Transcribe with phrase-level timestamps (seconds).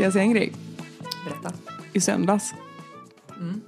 [0.00, 0.52] Ska jag säga en grej?
[1.24, 1.52] Berätta.
[1.92, 2.54] I söndags.
[3.36, 3.60] Mm.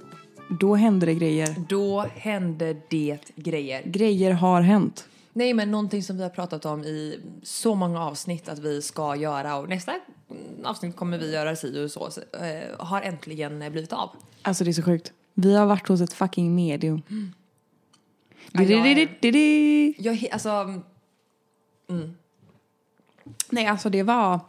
[0.59, 1.55] Då hände det grejer.
[1.69, 3.81] Då hände det grejer.
[3.85, 5.07] Grejer har hänt.
[5.33, 9.15] Nej men någonting som vi har pratat om i så många avsnitt att vi ska
[9.15, 9.99] göra och nästa
[10.63, 14.09] avsnitt kommer vi göra si och så, så eh, har äntligen blivit av.
[14.41, 15.13] Alltså det är så sjukt.
[15.33, 17.01] Vi har varit hos ett fucking medium.
[18.51, 20.01] Ja, jag är-.
[20.01, 20.81] Jag, alltså,
[23.49, 24.39] Nej, alltså det var...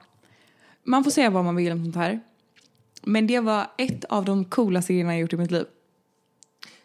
[0.85, 2.21] Man får säga vad man vill om sånt här.
[3.03, 5.65] Men det var ett av de coolaste grejerna jag gjort i mitt liv.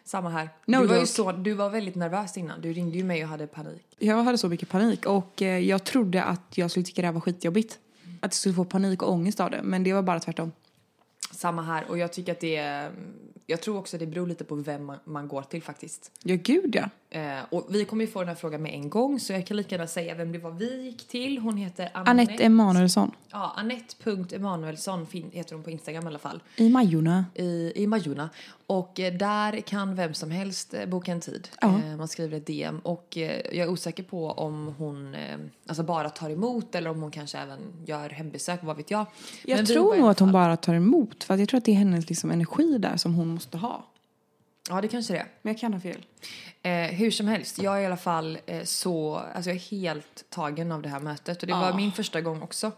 [0.04, 0.48] samma här.
[0.66, 2.60] No du, var ju så, du var väldigt nervös innan.
[2.60, 3.86] Du ringde ju mig och hade panik.
[3.98, 7.12] Jag hade så mycket panik och eh, jag trodde att jag skulle tycka det här
[7.12, 7.78] var skitjobbigt.
[8.20, 10.52] Att jag skulle få panik och ångest av det, men det var bara tvärtom.
[11.32, 12.90] Samma här och jag tycker att det är,
[13.46, 16.10] jag tror också det beror lite på vem man, man går till faktiskt.
[16.22, 16.90] Ja, gud ja.
[17.12, 19.56] Eh, och vi kommer ju få den här frågan med en gång så jag kan
[19.56, 21.38] lika gärna säga vem det var vi gick till.
[21.38, 22.44] Hon heter Anette.
[22.44, 23.10] Emanuelsson.
[23.30, 26.42] Ja, Anette.Emanuelsson heter hon på Instagram i alla fall.
[26.56, 27.24] I Majorna.
[27.34, 28.30] I, i Majorna.
[28.66, 31.48] Och eh, där kan vem som helst eh, boka en tid.
[31.60, 31.68] Ja.
[31.68, 32.78] Eh, man skriver ett DM.
[32.78, 37.02] Och eh, jag är osäker på om hon eh, alltså bara tar emot eller om
[37.02, 39.06] hon kanske även gör hembesök, vad vet jag.
[39.44, 41.24] Jag Men tror nog att hon bara tar emot.
[41.24, 43.84] För jag tror att det är hennes liksom, energi där som hon måste ha.
[44.68, 45.26] Ja, det kanske det är.
[45.42, 46.06] Men jag kan ha fel.
[46.62, 50.24] Eh, hur som helst, jag är i alla fall eh, så, alltså jag är helt
[50.30, 51.76] tagen av det här mötet och det var Ah.
[51.76, 52.72] min första gång också.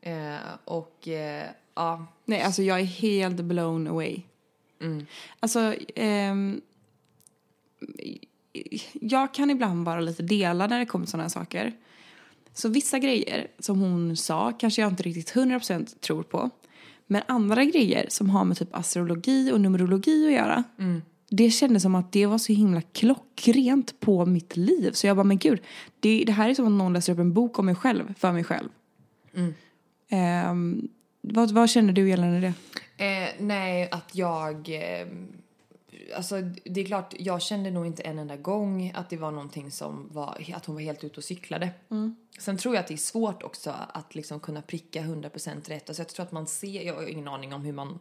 [0.00, 4.22] Eh, och eh, ja, Nej, alltså jag är helt blown away.
[4.80, 5.06] mm,
[5.40, 6.60] Alltså, ehm,
[8.92, 11.72] jag kan ibland vara lite delad när det kommer till sådana här saker.
[12.54, 16.50] Så vissa grejer som hon sa kanske jag inte riktigt 100% tror på.
[17.06, 20.64] Men andra grejer som har med typ astrologi och numerologi att göra.
[21.32, 24.92] Det kändes som att det var så himla klockrent på mitt liv.
[24.92, 25.60] Så jag bara, men gud,
[26.00, 28.32] det, det här är som att någon läser upp en bok om mig själv, för
[28.32, 28.68] mig själv.
[30.08, 30.88] Ehm,
[31.20, 32.54] vad, vad känner du gällande det?
[33.04, 34.68] Eh, nej, att jag...
[34.68, 35.06] Eh,
[36.16, 39.70] alltså, det är klart, jag kände nog inte en enda gång att det var någonting
[39.70, 40.52] som var...
[40.54, 41.70] Att hon var helt ute och cyklade.
[42.38, 45.88] Sen tror jag att det är svårt också att liksom kunna pricka 100% rätt.
[45.88, 46.82] Alltså, jag tror att man ser...
[46.82, 47.98] Jag har ingen aning om hur man...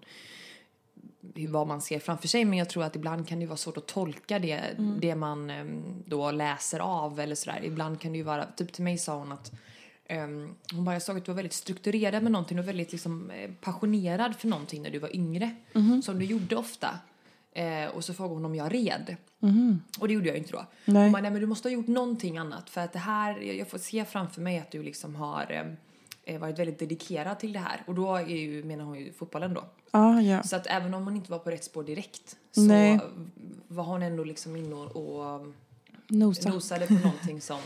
[1.50, 3.88] Vad man ser framför sig, men jag tror att ibland kan det vara svårt att
[3.88, 4.62] tolka det,
[5.02, 5.66] det man eh,
[6.06, 7.62] då läser av eller sådär.
[7.64, 8.46] Ibland kan det ju vara...
[8.46, 9.52] Typ till mig sa hon att
[10.10, 13.32] Ehm, hon bara, jag såg att du var väldigt strukturerad med någonting och väldigt liksom,
[13.32, 15.56] eh, passionerad för någonting när du var yngre.
[16.02, 17.00] Som du gjorde ofta.
[17.52, 19.16] Eh, och så frågade hon om jag red.
[20.00, 20.66] Och det gjorde jag inte då.
[20.86, 21.04] Nej.
[21.04, 22.70] Hon bara, nej men du måste ha gjort någonting annat.
[22.70, 25.76] För att det här, jag jag får se framför mig att du liksom har
[26.24, 27.84] eh, varit väldigt dedikerad till det här.
[27.88, 29.64] Och då är ju, menar hon ju fotbollen då.
[29.91, 30.44] Ah, ja.
[30.44, 33.00] Så att även om hon inte var på rätt spår direkt så Nej.
[33.67, 35.47] var hon ändå liksom inne och, och
[36.07, 36.50] Nosa.
[36.50, 37.59] nosade på någonting som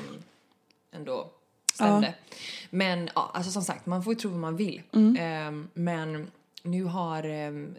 [0.92, 1.30] ändå
[1.74, 2.14] stämde.
[2.70, 4.82] Men ja, alltså som sagt, man får ju tro vad man vill.
[5.20, 6.32] Ehm, men
[6.64, 7.76] nu har um,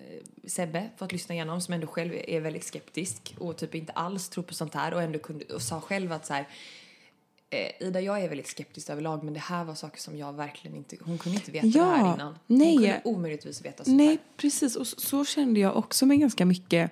[0.47, 4.45] Sebbe fått lyssna igenom som ändå själv är väldigt skeptisk och typ inte alls tror
[4.45, 6.49] på sånt här och ändå kunde, och sa själv att så här
[7.81, 10.77] eh, Ida, jag är väldigt skeptisk överlag men det här var saker som jag verkligen
[10.77, 12.35] inte, hon kunde inte veta Ja, det här innan.
[12.47, 12.67] nej.
[12.77, 14.19] Hon kunde omöjligtvis veta sånt Nej, här.
[14.37, 14.77] precis.
[14.77, 16.91] Och så, så kände jag också med ganska mycket.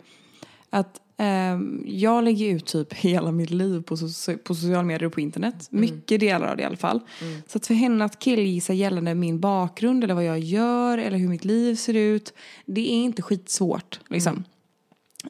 [0.71, 5.12] Att ehm, jag lägger ut typ hela mitt liv på, so- på sociala medier och
[5.12, 5.67] på internet.
[5.71, 7.00] Mycket delar av det i alla fall.
[7.47, 11.29] Så att för henne att killgissa gällande min bakgrund eller vad jag gör eller hur
[11.29, 12.34] mitt liv ser ut.
[12.67, 14.44] Det är inte skitsvårt liksom.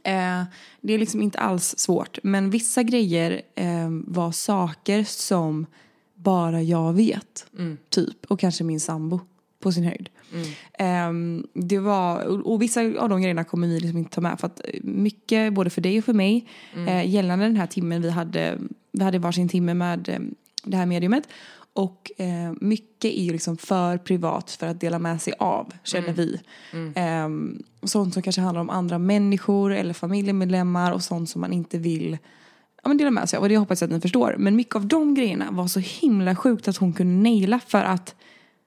[0.04, 0.42] Eh,
[0.80, 2.19] det är liksom inte alls svårt.
[2.22, 5.66] Men vissa grejer eh, var saker som
[6.14, 7.47] bara jag vet.
[7.88, 8.25] Typ.
[8.28, 9.20] Och kanske min sambo
[9.60, 10.08] på sin höjd.
[10.78, 14.41] Ehm, det var, och, vissa av de grejerna kommer vi liksom inte ta med.
[14.41, 16.48] För att mycket, både för dig och för mig,
[16.86, 18.58] eh, gällande den här timmen vi hade,
[18.92, 20.19] vi hade varsin timme med eh,
[20.64, 21.28] det här mediumet.
[21.74, 26.12] Och eh, mycket är ju liksom för privat för att dela med sig av, känner
[26.12, 26.40] vi.
[26.94, 31.78] Ehm, sånt som kanske handlar om andra människor eller familjemedlemmar och sånt som man inte
[31.78, 32.19] vill
[32.82, 33.42] ja, men dela med sig av.
[33.42, 34.34] Och det hoppas jag att ni förstår.
[34.38, 38.14] Men mycket av de grejerna var så himla sjukt att hon kunde naila för att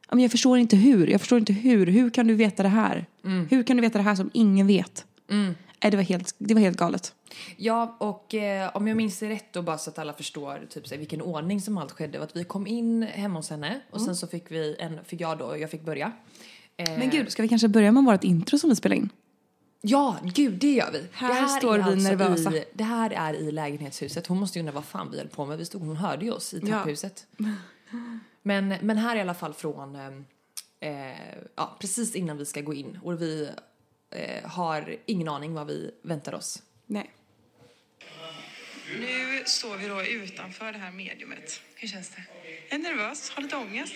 [0.10, 1.08] ja, men jag förstår inte hur.
[1.08, 1.88] Jag förstår inte hur.
[1.88, 3.06] Hur kan du veta det här?
[3.50, 5.06] Hur kan du veta det här som ingen vet?
[5.30, 7.13] Nej, det, var helt, det var helt galet.
[7.57, 10.88] Ja, och eh, om jag minns det rätt då, bara så att alla förstår typ,
[10.88, 13.80] så här, vilken ordning som allt skedde, var att vi kom in hemma hos henne
[13.92, 16.12] och sen så fick vi en, fick jag då, jag fick börja.
[16.77, 19.10] Eh, Men gud, ska vi kanske börja med vårt intro som vi spelade in?
[19.81, 21.04] Ja, gud det gör vi.
[21.12, 22.56] Här det står vi nervösa.
[22.56, 24.27] I, det här är i lägenhetshuset.
[24.27, 25.57] Hon måste ju undra vad fan vi höll på med.
[25.57, 26.68] Vi stod, hon hörde ju oss i Ja.
[26.68, 27.27] trapphuset.
[28.42, 30.07] Men, men här är i alla fall från, eh,
[31.10, 31.16] eh,
[31.56, 33.00] ja, precis innan vi ska gå in.
[33.04, 33.50] Och vi
[34.12, 36.63] eh, har ingen aning vad vi väntar oss.
[36.86, 37.12] Nej.
[39.00, 41.62] Nu står vi då utanför det här mediumet.
[41.75, 42.24] Hur känns det?
[42.69, 43.96] Jag är nervös, har lite ångest.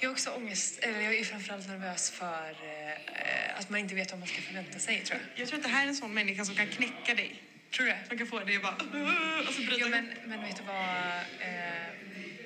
[0.00, 4.10] Jag har också ångest, eller jag är framförallt nervös för eh, att man inte vet
[4.10, 5.40] vad man ska förvänta sig tror jag.
[5.40, 7.42] Jag tror att det här är en sån människa som kan knäcka dig.
[7.70, 7.98] Tror du det?
[8.08, 8.74] Som kan få dig att bara...
[9.48, 10.84] Och så bryta Jo, men, men vet du vad?
[11.40, 11.90] Eh,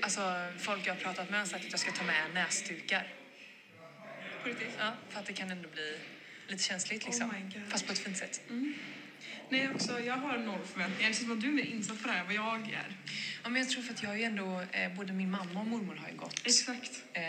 [0.01, 3.15] alltså, folk jag har pratat med har sagt att jag ska ta med näsdukar.
[4.43, 4.77] På riktigt?
[4.79, 5.99] Ja, för att det kan ändå bli
[6.49, 7.31] lite känsligt liksom.
[7.31, 7.69] Oh my God.
[7.69, 8.41] Fast på ett fint sätt.
[9.49, 10.99] Nej, också, jag har noll förväntningar.
[10.99, 12.97] Det känns som att du är mer insatt på det här än vad jag är.
[13.43, 15.67] Ja, men jag tror för att jag har ju ändå, eh, både min mamma och
[15.67, 17.03] mormor har ju gått Exakt.
[17.13, 17.23] eh,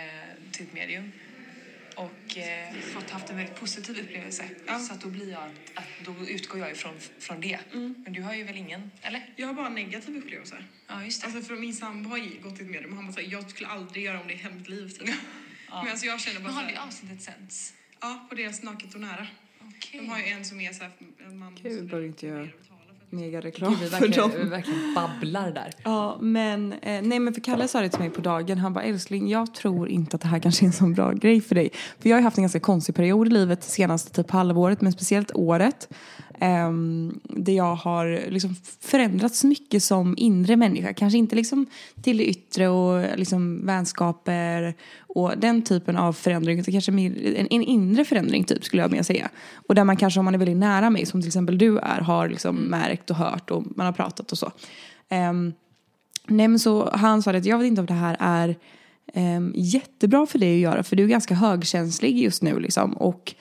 [0.51, 1.11] till ett medium.
[1.95, 4.49] Och eh, fått haft en väldigt positiv upplevelse.
[4.67, 4.79] Ja.
[4.79, 7.59] Så att då blir jag att, att då utgår jag ifrån från det.
[7.71, 9.33] Men du har ju väl ingen, eller?
[9.35, 10.65] Jag har bara negativa upplevelser.
[10.87, 11.27] Ja, just det.
[11.27, 13.69] Alltså för min sambo har gått till ett medium och han bara såhär, jag skulle
[13.69, 15.09] aldrig göra om det är mitt liv typ.
[15.69, 17.73] Men alltså jag känner bara Men har det avsnittet sänts?
[18.01, 19.27] Ja på deras Naket och nära.
[19.61, 19.99] Okej.
[19.99, 20.91] De har ju en som är såhär,
[21.33, 22.47] man Gud, bör inte göra
[23.09, 24.31] mega Gud, reklam vi för dem.
[24.37, 25.73] vi verkligen babblar där.
[25.83, 28.57] Ja, men, eh, nej, men för Kalle sa det till mig på dagen.
[28.57, 31.41] Han bara, älskling, jag tror inte att det här kanske är en sån bra grej
[31.41, 31.69] för dig.
[31.99, 34.91] För jag har ju haft en ganska konstig period i livet senaste typ halvåret, men
[34.91, 35.89] speciellt året.
[36.41, 40.93] Um, där jag har liksom förändrats mycket som inre människa.
[40.93, 41.65] Kanske inte liksom
[42.01, 44.75] till det yttre och liksom vänskaper
[45.15, 46.59] och den typen av förändring.
[46.59, 49.29] Utan kanske en, en inre förändring typ skulle jag mer säga.
[49.67, 52.01] Och där man kanske om man är väldigt nära mig, som till exempel du är,
[52.01, 54.51] har liksom märkt och hört och man har pratat och så.
[55.09, 55.53] Ehm,
[56.27, 58.55] nej men så han sa att jag vet inte om det här är
[59.13, 63.35] ehm, jättebra för dig att göra för du är ganska högkänslig just nu liksom och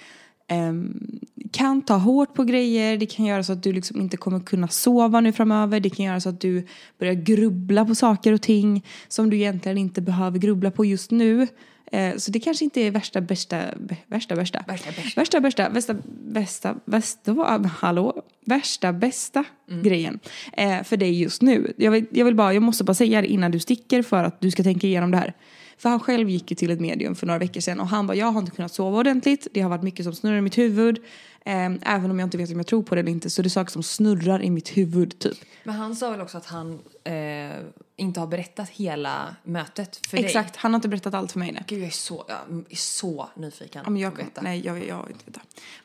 [1.52, 4.68] kan ta hårt på grejer, det kan göra så att du liksom inte kommer kunna
[4.68, 6.66] sova nu framöver, det kan göra så att du
[6.98, 11.46] börjar grubbla på saker och ting som du egentligen inte behöver grubbla på just nu.
[11.92, 14.64] Eh, så det kanske inte är värsta bästa, bä- värsta bästa.
[14.66, 15.20] Värsta bästa.
[15.20, 15.94] Värsta bästa, bästa,
[16.32, 18.22] bästa, bästa, hallå?
[18.46, 19.44] Värsta bästa
[19.82, 20.18] grejen
[20.52, 21.72] eh, för dig just nu.
[21.76, 24.40] Jag vill, jag vill bara, jag måste bara säga det innan du sticker för att
[24.40, 25.32] du ska tänka igenom det här.
[25.78, 28.14] För han själv gick ju till ett medium för några veckor sedan och han bara,
[28.16, 29.46] jag har inte kunnat sova ordentligt.
[29.52, 30.98] Det har varit mycket som snurrar i mitt huvud.
[31.46, 33.46] Eh, även om jag inte vet om jag tror på det eller inte så det
[33.46, 35.38] är saker som snurrar i mitt huvud typ.
[35.64, 37.56] Men han sa väl också att han eh,
[37.96, 40.26] inte har berättat hela mötet för dig?
[40.26, 41.60] Exakt, han har inte berättat allt för mig nu.
[41.66, 45.12] Gud, jag är så, jag är så nyfiken Ja, men jag, nej, jag, jag vill
[45.12, 45.40] inte veta.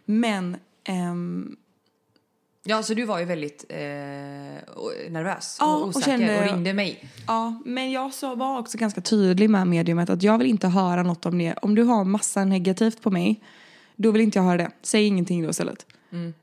[0.06, 1.56] Men ehm,
[2.64, 3.78] Ja, så du var ju väldigt eh,
[5.10, 7.10] nervös Ja, och och osäker och, kände- ringde mig.
[7.28, 11.04] Ja, men jag så var också ganska tydlig med mediumet att jag vill inte höra
[11.04, 11.54] något om det.
[11.62, 13.42] Om du har massa negativt på mig,
[13.96, 14.72] då vill inte jag höra det.
[14.82, 15.86] Säg ingenting då istället.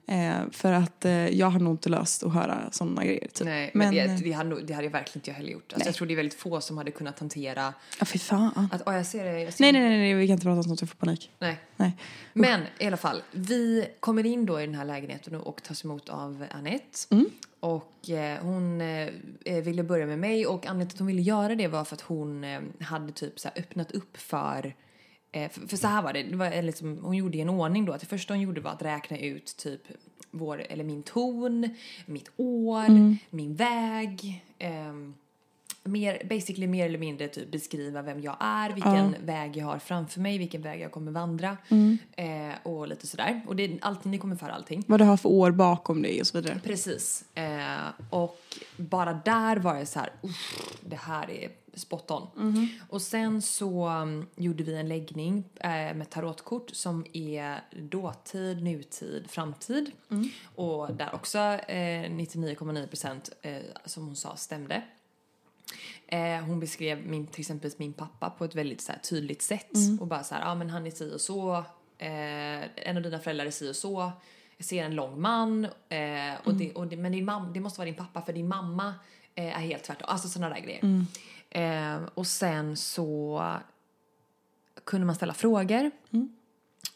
[0.07, 3.29] Eh, för att eh, jag har nog inte löst att höra sådana grejer.
[3.29, 3.47] Typ.
[3.47, 5.73] Nej, men, det, eh, det, hade, det hade jag verkligen inte jag heller gjort.
[5.73, 8.69] Alltså, jag tror det är väldigt få som hade kunnat hantera ja, fy fan.
[8.73, 10.45] att, åh jag ser det, jag ser Nej, det." nej, nej, nej, vi kan inte
[10.45, 11.31] prata om sånt, jag får panik.
[11.39, 11.59] nej.
[11.77, 11.97] Nej.
[12.33, 16.09] Men i alla fall, vi kommer in då i den här lägenheten och, tas emot
[16.09, 16.99] av Annette.
[17.11, 17.27] Mm.
[17.61, 21.55] Och eh, hon eh, ville börja med mig och anledningen till att hon ville göra
[21.55, 24.73] det var för att hon eh, hade typ så öppnat upp för eh,
[25.53, 27.93] för, för så här var det, det var eh, liksom, hon gjorde en ordning då
[27.93, 29.81] att det första hon gjorde var att räkna ut typ
[30.31, 31.69] vår, eller min ton,
[32.07, 33.17] mitt år, Mm.
[33.31, 34.45] min väg.
[34.59, 35.15] ehm,
[35.85, 40.21] mer, basically mer eller mindre typ beskriva vem jag är, vilken väg jag har framför
[40.21, 41.99] mig, vilken väg jag kommer vandra Mm.
[42.17, 43.41] eh, och lite sådär.
[43.47, 44.85] Och det är alltid, ni kommer för allting.
[44.87, 46.61] Vad du har för år bakom dig och så vidare.
[46.65, 47.25] Precis.
[47.35, 47.77] Eh,
[48.11, 48.39] och
[48.77, 52.29] bara där var jag så här, "Uff, det här är spot on.
[52.89, 59.31] Och sen så um, gjorde vi en läggning eh, med tarotkort som är dåtid, nutid,
[59.31, 59.91] framtid.
[60.55, 64.83] Och där också eh, 99,9 procent eh, som hon sa stämde.
[66.09, 69.71] Eh, hon beskrev min, till exempel min pappa på ett väldigt så här, tydligt sätt.
[70.01, 71.57] Och bara så här, ja ah, men han är si och så.
[71.99, 74.13] Eh, en av dina föräldrar är si och så.
[74.57, 75.65] Jag ser en lång man.
[75.65, 78.49] Eh, och det, och det, men din mam, det måste vara din pappa för din
[78.49, 78.95] mamma
[79.35, 80.07] eh, är helt tvärtom.
[80.09, 81.05] Alltså sådana där grejer.
[81.57, 83.43] Eh, och sen så
[84.85, 85.91] kunde man ställa frågor.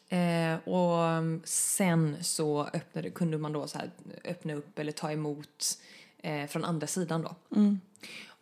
[0.09, 3.91] Eh, och sen så öppnade, kunde man då så här
[4.25, 5.79] öppna upp eller ta emot
[6.19, 7.35] eh, från andra sidan då.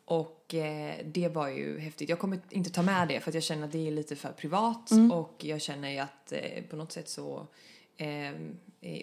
[0.05, 2.09] Och eh, det var ju häftigt.
[2.09, 4.91] Jag kommer inte ta med det för jag känner att det är lite för privat
[5.13, 7.47] och jag känner ju att eh, på något sätt så
[7.97, 8.33] eh, eh,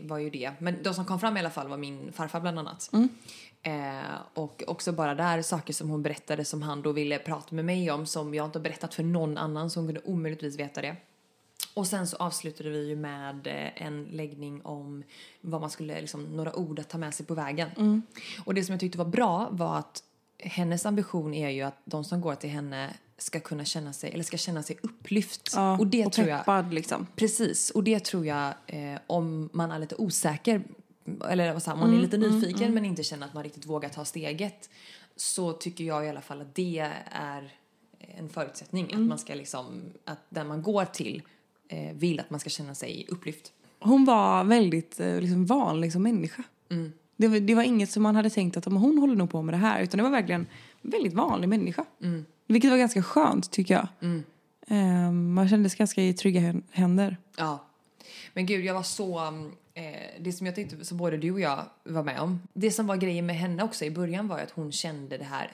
[0.01, 0.51] var ju det.
[0.59, 2.89] Men de som kom fram i alla fall var min farfar bland annat.
[3.65, 7.65] Eh, och också bara där saker som hon berättade som han då ville prata med
[7.65, 10.81] mig om som jag inte har berättat för någon annan så hon kunde omöjligtvis veta
[10.81, 10.95] det.
[11.73, 15.03] Och sen så avslutade vi ju med eh, en läggning om
[15.41, 18.01] vad man skulle, liksom, några ord att ta med sig på vägen.
[18.45, 20.03] Och det som jag tyckte var bra var att
[20.39, 24.23] hennes ambition är ju att de som går till henne ska kunna känna sig, eller
[24.23, 25.51] ska känna sig upplyft.
[25.55, 27.07] Ja, och det och tror jag, peppad liksom.
[27.15, 30.63] precis, och det tror jag eh, om man är lite osäker,
[31.29, 34.05] eller vad säger man, är lite nyfiken men inte känner att man riktigt vågar ta
[34.05, 34.69] steget,
[35.15, 37.53] så tycker jag i alla fall att det är
[37.99, 38.85] en förutsättning.
[38.93, 41.21] Att man ska liksom, att den man går till
[41.67, 43.51] eh, vill att man ska känna sig upplyft.
[43.79, 46.43] Hon var väldigt eh, liksom, vanlig som människa.
[47.17, 49.41] Det, var, det var inget som man hade tänkt att "Men hon håller nog på
[49.41, 49.81] med det här.
[49.83, 50.41] Utan det var verkligen
[50.81, 51.85] en väldigt vanlig människa.
[52.47, 53.87] Vilket var ganska skönt tycker jag.
[54.67, 57.17] Ehm, man kändes ganska i trygga hän- händer.
[57.37, 57.65] Ja.
[58.33, 59.19] Men gud, jag var så...
[59.73, 59.83] Eh,
[60.19, 62.41] det som jag tyckte som både du och jag var med om.
[62.53, 65.23] Det som var grejen med henne också i början var ju att hon kände det
[65.23, 65.51] här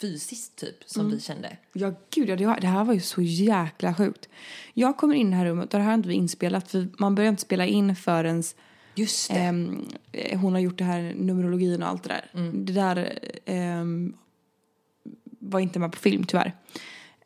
[0.00, 1.56] fysiskt typ som vi kände.
[1.72, 4.28] Ja gud, ja, det, var, det här var ju så jäkla sjukt.
[4.74, 6.88] Jag kommer in i det här rummet och det här har inte vi inspelat för
[6.98, 8.42] man börjar inte spela in förrän
[8.94, 12.52] Just ehm, eh, hon har gjort det här numerologin och allt det där.
[12.52, 14.16] Det där ehm,
[15.22, 16.54] var inte med på film tyvärr.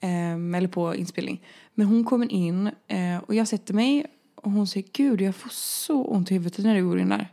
[0.01, 1.43] Ehm, eller på inspelning.
[1.75, 4.07] Men hon kommer in eh, och jag sätter mig
[4.43, 7.29] och hon säger gud jag får så ont i huvudet när du går in där.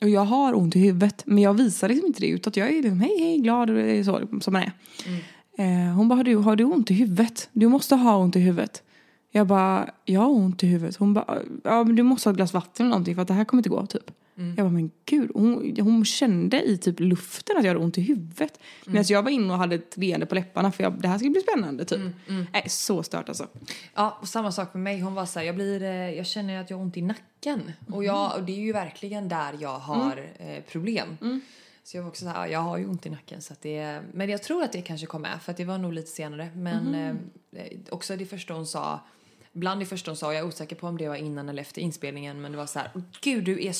[0.00, 2.56] Och jag har ont i huvudet men jag visar liksom inte det utåt.
[2.56, 4.72] Jag är liksom hej hej glad och är så som man är.
[5.58, 7.48] Eh, hon bara har du, har du ont i huvudet?
[7.52, 8.82] Du måste ha ont i huvudet.
[9.30, 10.96] Jag bara jag har ont i huvudet.
[10.96, 13.34] Hon bara ja men du måste ha ett glas vatten eller någonting för att det
[13.34, 14.10] här kommer inte gå typ.
[14.56, 15.30] Jag bara men gud.
[15.34, 18.60] Hon, hon kände i typ luften att jag hade ont i huvudet.
[18.86, 21.30] Medan jag var inne och hade ett leende på läpparna för jag, det här ska
[21.30, 22.00] bli spännande typ.
[22.52, 23.48] Nej så stört alltså.
[23.94, 25.00] Ja, och samma sak med mig.
[25.00, 27.72] Hon var så här, jag, blir, eh, jag känner att jag har ont i nacken.
[27.92, 31.16] Och, jag, och det är ju verkligen där jag har eh, problem.
[31.84, 33.42] Så jag var också så här, ja, jag har ju ont i nacken.
[33.42, 35.92] Så det, men jag tror att det kanske kom med för att det var nog
[35.92, 36.50] lite senare.
[36.54, 37.14] Men eh,
[37.90, 39.00] också det första hon sa,
[39.52, 41.82] bland det första hon sa, jag är osäker på om det var innan eller efter
[41.82, 42.40] inspelningen.
[42.40, 42.90] Men det var så här,
[43.20, 43.74] gud, du är,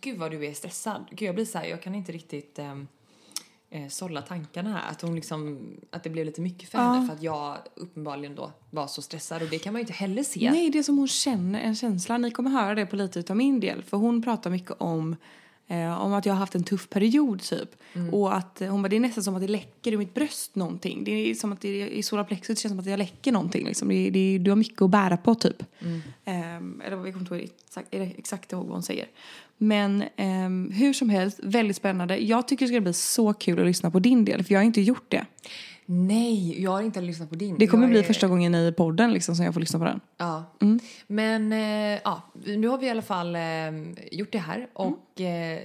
[0.00, 1.06] gud vad du är stressad.
[1.10, 2.78] Gud, jag blir så här, jag kan inte riktigt eh,
[3.70, 4.90] eh, sålla tankarna här.
[4.90, 8.52] Att, hon liksom, att det blev lite mycket för henne för att jag uppenbarligen då
[8.70, 10.50] var så stressad och det kan man ju inte heller se.
[10.50, 12.18] Nej, det är som hon känner en känsla.
[12.18, 13.82] Ni kommer höra det på lite utav min del.
[13.82, 15.16] För hon pratar mycket om,
[15.68, 17.76] eh, om att jag har haft en tuff period typ.
[18.12, 20.56] Och att eh, hon bara, det är nästan som att det läcker ur mitt bröst
[20.56, 21.04] någonting.
[21.04, 23.66] Det är som att det är, i solarplexus känns som att jag läcker någonting.
[23.66, 23.88] Liksom.
[23.88, 25.62] Det, det, du har mycket att bära på typ.
[26.24, 29.06] Ehm, eller jag kommer inte ihåg exakt, exakt ihåg vad hon säger.
[29.58, 32.16] Men ehm, hur som helst, väldigt spännande.
[32.16, 34.44] Jag tycker det ska bli så kul att lyssna på din del.
[34.44, 35.26] För jag har inte gjort det.
[35.86, 37.56] Nej, jag har inte lyssnat på din.
[37.58, 39.84] Det kommer jag bli är- första gången i podden liksom, som jag får lyssna på
[39.84, 40.00] den.
[40.16, 40.44] Ja.
[41.06, 43.42] Men eh, ja, nu har vi i alla fall eh,
[44.12, 45.60] gjort det här och eh,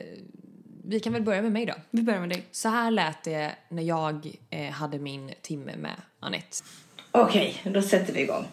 [0.85, 1.73] vi kan väl börja med mig då.
[1.91, 2.43] Vi börjar med dig.
[2.51, 6.57] Så här lät det när jag eh, hade min timme med Anette.
[7.11, 8.45] Okej, då sätter vi igång.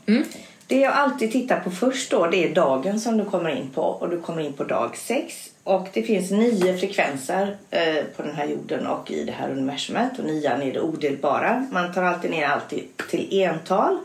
[0.69, 3.83] Det jag alltid tittar på först då, det är dagen som du kommer in på.
[3.83, 5.51] Och du kommer in på dag 6.
[5.65, 10.19] Och det finns nio frekvenser eh, på den här jorden och i det här universumet.
[10.19, 11.67] Och nian är det odelbara.
[11.73, 13.99] Man tar alltid ner allt till, till ental.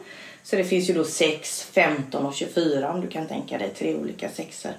[0.44, 3.96] Så det finns ju då 6, 15 och 24 om du kan tänka dig tre
[3.96, 4.72] olika sexor.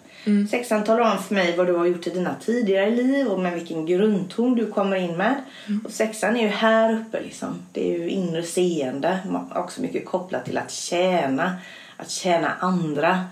[0.51, 3.55] Sexan talar om för mig vad du har gjort i dina tidigare liv och med
[3.55, 5.35] vilken grundton du kommer in med.
[5.85, 7.63] Och sexan är ju här uppe liksom.
[7.73, 9.19] Det är ju inre seende.
[9.55, 11.57] Också mycket kopplat till att tjäna.
[11.97, 13.25] Att tjäna andra.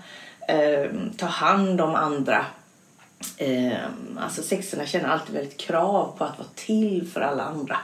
[0.47, 2.45] Eh, ta hand om andra.
[3.37, 3.77] Eh,
[4.17, 7.77] alltså sexorna känner alltid väldigt krav på att vara till för alla andra.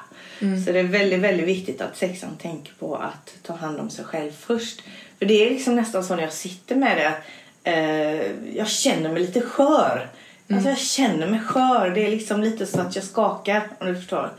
[0.66, 4.06] Så det är väldigt, väldigt viktigt att sexan tänker på att ta hand om sig
[4.06, 4.82] själv först.
[5.20, 7.22] För det är liksom nästan så när jag sitter med det att
[7.64, 10.10] eh, jag känner mig lite skör.
[10.54, 11.90] Alltså jag känner mig skör.
[11.90, 14.30] Det är liksom lite så att jag skakar om du förstår.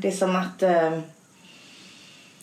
[0.00, 0.98] Det är som att eh,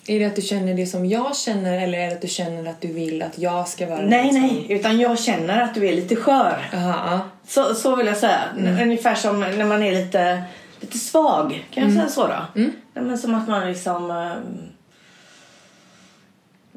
[0.06, 2.70] Är det att du känner det som jag känner eller är det att du känner
[2.70, 4.66] att du vill att jag ska vara Nej, som- nej.
[4.68, 6.68] Utan jag känner att du är lite skör.
[6.72, 8.40] Jaha, Så, så vill jag säga.
[8.82, 10.42] Ungefär som när man är lite,
[10.80, 11.66] lite svag.
[11.70, 12.62] Kan jag säga så då?
[12.98, 14.10] Ja, men som att man liksom...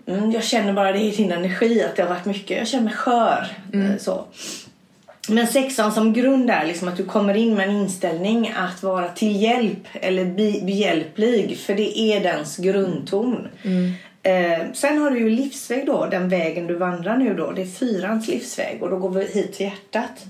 [0.07, 2.57] Mm, jag känner bara det i din energi att det har varit mycket.
[2.57, 3.47] Jag känner mig skör.
[3.73, 4.25] eh, Så.
[5.29, 9.07] Men sexan som grund är liksom att du kommer in med en inställning att vara
[9.09, 11.57] till hjälp eller be- behjälplig.
[11.57, 13.47] För det är dens grundton.
[14.23, 17.51] Eh, sen har du ju livsväg då, den vägen du vandrar nu då.
[17.51, 20.25] Det är fyrans livsväg och då går vi hit till hjärtat.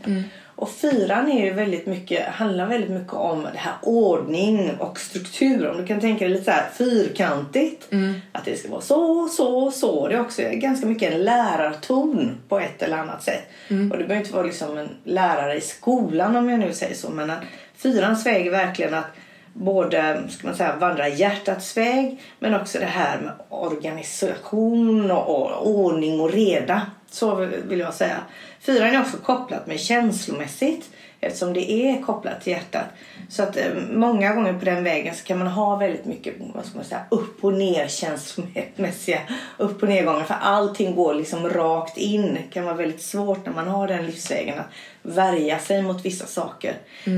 [0.62, 5.70] Och fyran är ju väldigt mycket, handlar väldigt mycket om det här ordning och struktur.
[5.70, 7.88] Om du kan tänka dig lite så här fyrkantigt.
[8.32, 10.08] Att det ska vara så, så, så.
[10.08, 13.50] Det är också ganska mycket en lärarton på ett eller annat sätt.
[13.92, 17.10] Och det behöver inte vara liksom en lärare i skolan om jag nu säger så.
[17.10, 17.44] Men att
[17.76, 19.08] fyrans väg är verkligen att
[19.54, 25.70] både ska man säga, vandra hjärtats väg men också det här med organisation och, och
[25.70, 26.82] ordning och reda.
[27.10, 27.36] Så
[27.68, 28.18] vill jag säga.
[28.60, 30.90] Fyran är också kopplat med känslomässigt
[31.22, 32.86] eftersom det är kopplat till hjärtat.
[33.30, 36.66] Så att eh, många gånger på den vägen så kan man ha väldigt mycket vad
[36.66, 39.20] ska man säga, upp och ner känslomässiga
[39.58, 40.24] upp och nedgångar.
[40.24, 42.34] För allting går liksom rakt in.
[42.34, 44.68] Det kan vara väldigt svårt när man har den livsvägen att
[45.02, 46.78] värja sig mot vissa saker.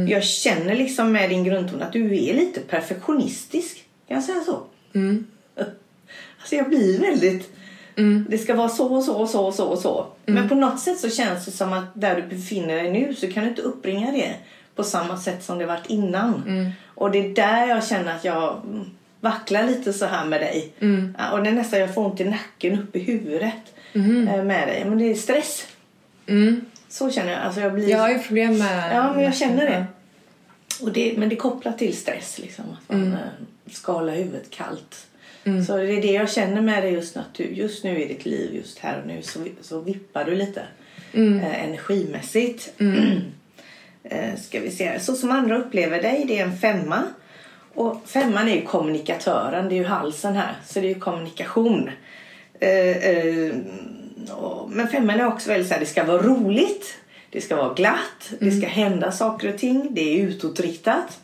[0.09, 3.83] Jag känner liksom med din grundton att du är lite perfektionistisk.
[4.07, 4.63] Kan jag säga så?
[6.39, 7.49] Alltså jag blir väldigt...
[8.27, 10.07] Det ska vara så och så och så och så och så.
[10.25, 13.31] Men på något sätt så känns det som att där du befinner dig nu så
[13.31, 14.35] kan du inte uppbringa det
[14.75, 16.43] på samma sätt som det varit innan.
[16.85, 18.85] Och det är där jag känner att jag mm,
[19.19, 20.73] vacklar lite så här med dig.
[21.17, 24.67] Ja, Och det är nästan jag får ont i nacken upp i huvudet eh, med
[24.67, 24.85] dig.
[24.85, 25.67] Men det är stress.
[26.89, 27.41] Så känner jag.
[27.41, 27.89] Alltså jag blir...
[27.89, 28.95] Jag har ju problem med...
[28.95, 29.85] Ja, men jag känner det.
[30.81, 32.39] Och det men det är kopplat till stress.
[32.39, 33.19] Liksom, att man mm.
[33.71, 35.07] skalar huvudet kallt.
[35.67, 37.21] Så det är det jag känner med det just nu.
[37.21, 40.35] Att du, just nu i ditt liv, just här och nu, så, så vippar du
[40.35, 40.61] lite.
[41.13, 42.73] Eh, energimässigt.
[44.03, 44.99] eh, ska vi se.
[44.99, 47.03] Så som andra upplever dig, det är en femma.
[47.73, 50.55] Och femman är ju kommunikatören, det är ju halsen här.
[50.65, 51.89] Så det är ju kommunikation.
[52.59, 53.55] Eh, eh,
[54.31, 56.97] och, men femman är också väldigt så här, det ska vara roligt.
[57.29, 58.33] Det ska vara glatt.
[58.39, 59.87] Det ska hända saker och ting.
[59.91, 61.19] Det är utåtriktat.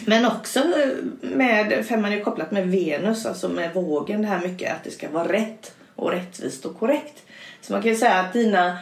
[0.00, 0.88] Men också eh,
[1.20, 5.08] med, femman är kopplat med Venus, alltså med vågen det här mycket att det ska
[5.10, 7.22] vara rätt och rättvist och korrekt.
[7.60, 8.78] Så man kan ju säga att dina,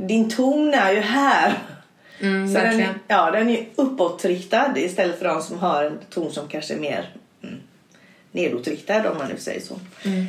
[0.00, 1.58] din ton är ju här.
[2.20, 2.90] Mm, Så den, verkligen.
[2.90, 6.78] är- ja, den är uppåtriktad istället för de som har en ton som kanske är
[6.78, 7.10] mer
[7.42, 7.54] mm,
[8.32, 9.78] nedåtriktad om man nu säger så.
[10.04, 10.26] Mm.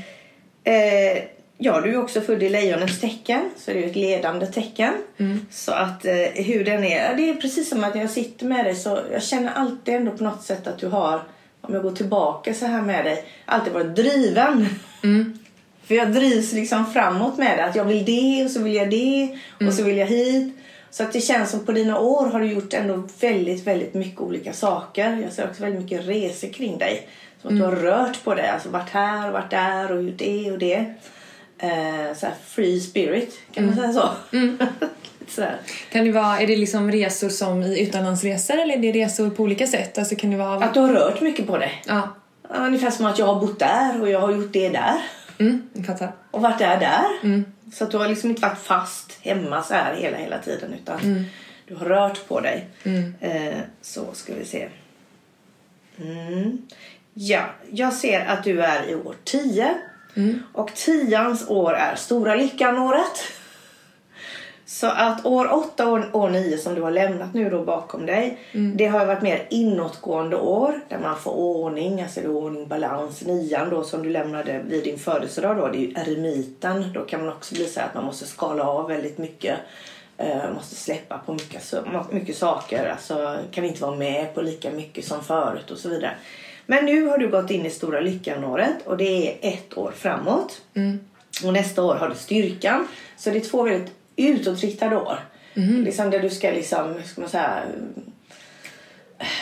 [0.63, 1.23] Eh,
[1.57, 4.93] ja, du är också född i lejonets tecken så det är ett ledande tecken.
[5.17, 5.45] Mm.
[5.51, 8.65] Så att eh, hur den är, det är precis som att när jag sitter med
[8.65, 11.21] dig så jag känner alltid ändå på något sätt att du har,
[11.61, 14.67] om jag går tillbaka så här med dig, alltid varit driven.
[15.03, 15.39] Mm.
[15.87, 17.65] För jag drivs liksom framåt med det.
[17.65, 20.57] Att jag vill det och så vill jag det och så vill jag hit.
[20.89, 24.21] Så att det känns som på dina år har du gjort ändå väldigt, väldigt mycket
[24.21, 25.19] olika saker.
[25.23, 27.07] Jag ser också väldigt mycket resor kring dig.
[27.41, 28.47] Som att du har rört på dig.
[28.47, 30.93] Alltså varit här och varit där och gjort det och det.
[31.57, 34.09] Eh, så free spirit, kan man säga så?
[35.27, 35.57] Sådär.
[35.91, 39.43] Kan det vara, är det liksom resor som i utomlandsresor eller är det resor på
[39.43, 39.97] olika sätt?
[39.97, 40.65] Alltså kan det vara...
[40.65, 41.83] Att du har rört mycket på dig.
[41.87, 42.15] Ja.
[42.49, 45.01] Ungefär som att jag har bott där och jag har gjort det där.
[45.37, 46.11] Mm, fattar.
[46.31, 47.43] och varit där där.
[47.73, 51.25] Så att du har liksom inte varit fast hemma så här hela, hela tiden utan
[51.67, 52.67] du har rört på dig.
[53.19, 54.67] Eh, så ska vi se.
[56.01, 56.57] Mm.
[57.13, 59.75] Ja, jag ser att du är i år 10.
[60.53, 63.31] Och tians år är Stora Lyckan-året.
[64.65, 68.37] Så att år 8 och år 9 som du har lämnat nu då bakom dig.
[68.75, 73.21] Det har varit mer inåtgående år där man får ordning, alltså det ordning, balans.
[73.25, 76.93] Nian då som du lämnade vid din födelsedag då, det är ju eremiten.
[76.93, 79.59] Då kan man också bli så att man måste skala av väldigt mycket.
[80.17, 81.73] Eh, måste släppa på mycket,
[82.09, 82.89] mycket saker.
[82.89, 86.15] Alltså kan inte vara med på lika mycket som förut och så vidare.
[86.65, 90.61] Men nu har du gått in i Stora Lyckan-året och det är ett år framåt.
[91.43, 92.87] Och nästa år har du styrkan.
[93.17, 95.19] Så det är två väldigt utåtriktade år.
[95.83, 97.61] Liksom där du ska liksom, hur ska man säga,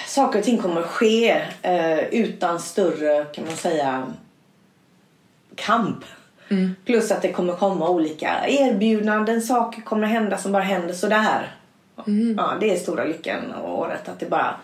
[0.08, 4.08] saker och ting kommer att ske eh, utan större, kan man säga,
[5.56, 6.06] kamp.
[6.86, 11.56] Plus att det kommer komma olika erbjudanden, saker kommer hända som bara händer sådär.
[12.38, 14.56] Ja, det är stora lyckan och året att det bara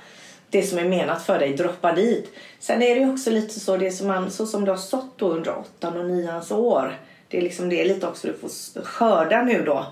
[0.49, 2.33] det som är menat för dig droppar dit.
[2.59, 5.29] Sen är det också lite så det som man, så som du har stått då
[5.29, 6.99] under åttan och nians år.
[7.27, 9.85] Det är liksom det är lite också du får skörda nu då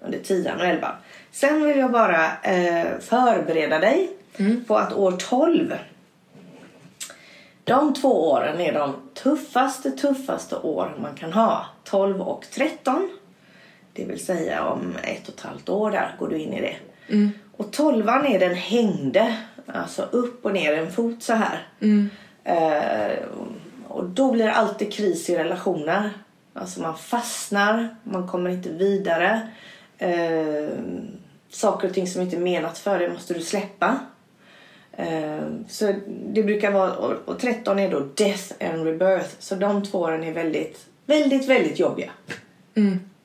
[0.00, 0.94] under tian och elvan.
[1.32, 4.10] Sen vill jag bara eh, förbereda dig
[4.66, 5.74] på att år 12
[7.64, 11.66] de två åren är de tuffaste, tuffaste år man kan ha.
[11.84, 13.10] 12 och 13.
[13.92, 16.76] Det vill säga om ett och ett halvt år där går du in i det.
[17.56, 19.36] Och 12 är den hängde.
[19.74, 21.66] Alltså upp och ner en fot så här.
[22.44, 23.16] Eh,
[23.88, 26.10] och då blir det alltid kris i relationer.
[26.54, 29.40] Alltså man fastnar, man kommer inte vidare.
[29.98, 30.68] Eh,
[31.50, 33.98] saker och ting som inte är menat för dig måste du släppa.
[34.92, 35.94] Eh, Så
[36.32, 39.28] det brukar vara, och- och 13 är då death and rebirth.
[39.38, 42.10] Så de två åren är väldigt, väldigt, väldigt jobbiga.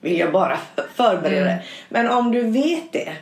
[0.02, 0.58] Vill jag bara
[0.96, 1.66] förbereda dig.
[1.90, 3.14] Men om du vet det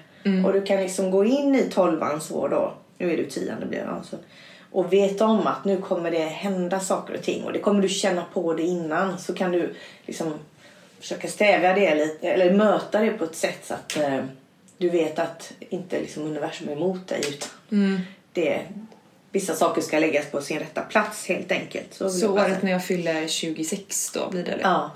[0.45, 2.73] och du kan liksom gå in i tolvans år då.
[2.97, 4.17] Nu är du tionde blir det alltså.
[4.71, 7.43] Och vet om att nu kommer det hända saker och ting.
[7.43, 9.17] Och det kommer du känna på det innan.
[9.17, 9.75] Så kan du
[10.05, 10.33] liksom
[10.99, 12.29] försöka stävja det lite.
[12.29, 14.25] Eller möta det på ett sätt så att eh,
[14.77, 17.21] du vet att inte liksom universum är emot dig.
[17.29, 17.49] Utan
[18.33, 18.61] det,
[19.31, 21.93] vissa saker ska läggas på sin rätta plats helt enkelt.
[21.93, 24.63] Så, Så året när jag fyller 26 då blir det eller?
[24.63, 24.91] Ja,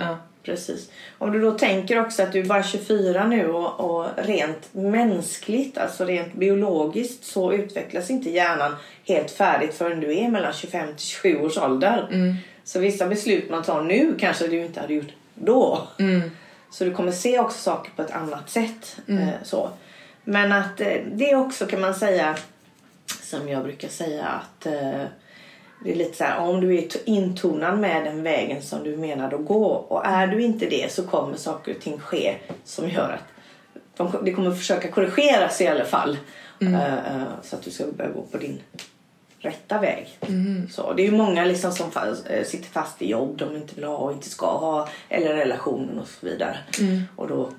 [0.48, 0.92] precis.
[1.18, 5.78] Om du då tänker också att du är bara 24 nu och, och rent mänskligt,
[5.78, 11.06] alltså rent biologiskt så utvecklas inte hjärnan helt färdigt förrän du är mellan 25 till
[11.06, 12.08] 27 års ålder.
[12.64, 15.88] Så vissa beslut man tar nu kanske du inte hade gjort då.
[16.72, 18.98] Så du kommer se också saker på ett annat sätt.
[19.08, 19.70] Eh, så.
[20.24, 22.38] Men att eh, det är också kan man säga
[23.22, 25.04] som jag brukar säga att eh,
[25.84, 29.36] Det är lite så här, om du är intonad med den vägen som du menade
[29.36, 33.10] att gå och är du inte det så kommer saker och ting ske som gör
[33.20, 33.24] att
[33.98, 36.18] de, det kommer försöka korrigeras i alla fall.
[36.62, 36.74] Mm.
[36.74, 36.82] Uh,
[37.16, 38.62] uh, så att du ska börja gå på din
[39.40, 40.18] rätta väg.
[40.22, 40.70] Mm.
[40.70, 41.92] Så, det är ju många liksom som
[42.30, 46.02] eh, sitter fast i jobb de inte vill ha och inte ska ha eller relationer
[46.02, 46.58] och så vidare.
[46.80, 47.04] Mm.
[47.16, 47.50] Och då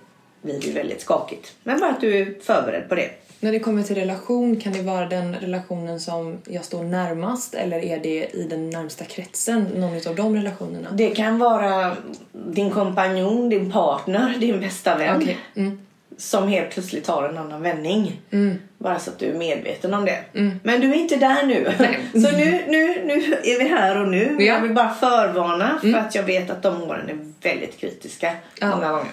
[0.42, 1.54] blir det väldigt skakigt.
[1.62, 3.10] Men bara att du är förberedd på det.
[3.40, 7.84] När det kommer till relation, kan det vara den relationen som jag står närmast eller
[7.84, 10.88] är det i den närmsta kretsen, någon av de relationerna?
[10.92, 11.96] Det kan vara
[12.32, 15.22] din kompanjon, din partner, din bästa vän.
[15.22, 15.36] Okay.
[15.54, 15.78] Mm
[16.18, 18.20] som helt plötsligt tar en annan vändning.
[18.30, 18.58] Mm.
[18.78, 20.24] Bara så att du är medveten om det.
[20.34, 20.60] Mm.
[20.62, 21.72] Men du är inte där nu.
[22.12, 24.36] så nu, nu, nu är vi här och nu.
[24.38, 24.44] Ja.
[24.44, 26.00] Jag vill bara förvarna för mm.
[26.00, 28.36] att jag vet att de åren är väldigt kritiska.
[28.60, 28.70] Ja.
[28.70, 29.12] Många gånger.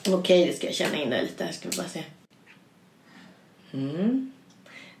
[0.00, 1.52] Okej, okay, det ska jag känna in det lite här.
[1.52, 2.02] Ska vi bara se.
[3.72, 4.32] Mm.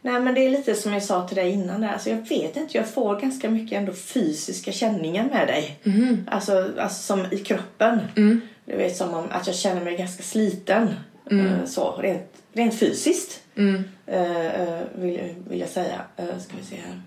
[0.02, 1.88] Nej men det är lite som jag sa till dig innan där.
[1.88, 5.78] Alltså, jag vet inte, jag får ganska mycket ändå fysiska känningar med dig.
[5.84, 6.28] Mm.
[6.30, 8.00] Alltså, alltså som i kroppen.
[8.16, 8.40] Mm.
[8.64, 10.94] Du vet som om att jag känner mig ganska sliten.
[11.30, 11.46] Mm.
[11.46, 13.42] Eh, så, rent, rent fysiskt.
[13.56, 13.84] Mm.
[14.08, 16.00] Uh, vill, vill jag säga.
[16.16, 17.02] Ska vi se här.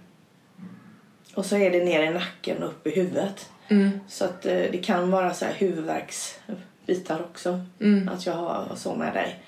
[1.36, 3.50] Och så är det ner i nacken och upp i huvudet.
[3.68, 4.00] Mm.
[4.08, 7.62] Så att det kan vara så här huvudvärksbitar också.
[7.80, 8.10] Mm.
[8.10, 9.40] Att jag har så med dig.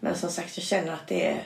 [0.00, 1.42] Men som sagt jag känner att det är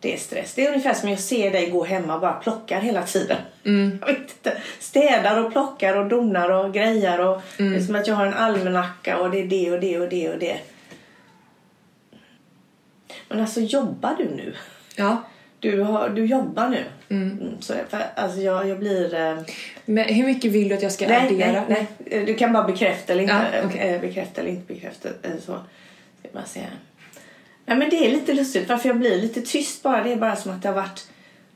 [0.00, 0.54] det är stress.
[0.54, 3.36] Det är ungefär som jag ser dig gå hemma och bara plockar hela tiden.
[3.64, 3.98] Mm.
[4.06, 4.56] Jag vet inte.
[4.78, 7.18] Städar och plockar och donar och grejar.
[7.18, 7.72] Och mm.
[7.72, 10.08] Det är som att jag har en almanacka och det är det och det och
[10.08, 10.58] det och det.
[13.28, 14.54] Men alltså jobbar du nu?
[14.96, 15.22] Ja.
[15.58, 16.84] Du, har, du jobbar nu.
[17.08, 17.38] Mm.
[17.40, 19.14] mm så, för, alltså jag, jag blir...
[19.14, 19.38] Eh...
[19.84, 21.64] Men hur mycket vill du att jag ska nej, addera?
[21.68, 22.24] Nej, nej.
[22.24, 23.88] Du kan bara bekräfta eller inte, ja, okay.
[23.88, 25.08] Eh, bekräfta eller inte bekräfta.
[25.08, 25.58] Eh, så.
[26.20, 26.60] Ska bara se
[27.70, 30.04] Ja, men det är lite lustigt varför jag blir lite tyst bara.
[30.04, 31.06] Det är bara som att det har varit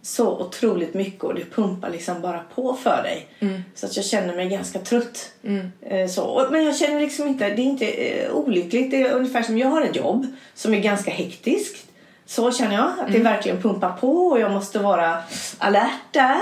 [0.03, 3.29] så otroligt mycket och det pumpar liksom bara på för dig.
[3.40, 3.62] Mm.
[3.74, 5.33] Så att jag känner mig ganska trött.
[5.44, 5.72] Mm.
[5.81, 6.48] Eh, så.
[6.50, 8.90] Men jag känner liksom inte, det är inte eh, olyckligt.
[8.90, 11.87] Det är ungefär som jag har ett jobb som är ganska hektiskt.
[12.27, 13.33] Så känner jag, att det mm.
[13.33, 15.18] verkligen pumpar på och jag måste vara
[15.59, 16.40] alert där.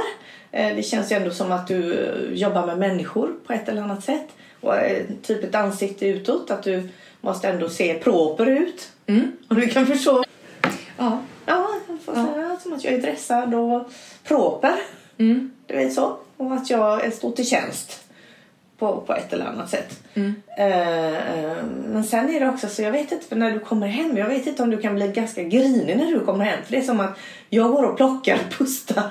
[0.51, 4.05] Eh, det känns ju ändå som att du jobbar med människor på ett eller annat
[4.05, 4.29] sätt.
[4.61, 4.75] Och
[5.23, 6.89] typ ett ansikte utåt, att du
[7.23, 8.93] måste ändå se proper ut.
[9.07, 9.33] Mm.
[9.49, 10.25] Om du kan förstå.
[10.99, 11.19] Ja.
[11.47, 12.27] Ja, jag ja.
[12.35, 13.93] säga som att jag är dressad och
[14.25, 14.75] proper.
[15.19, 15.53] Mm.
[15.67, 16.17] Du vet så.
[16.37, 17.99] Och att jag står till tjänst.
[18.79, 20.03] På, på ett eller annat sätt.
[20.15, 20.29] Mm.
[20.59, 24.17] Uh, men sen är det också så, jag vet inte, för när du kommer hem,
[24.17, 26.59] jag vet inte om du kan bli ganska grinig när du kommer hem.
[26.65, 29.03] För det är som att jag går och plockar pusta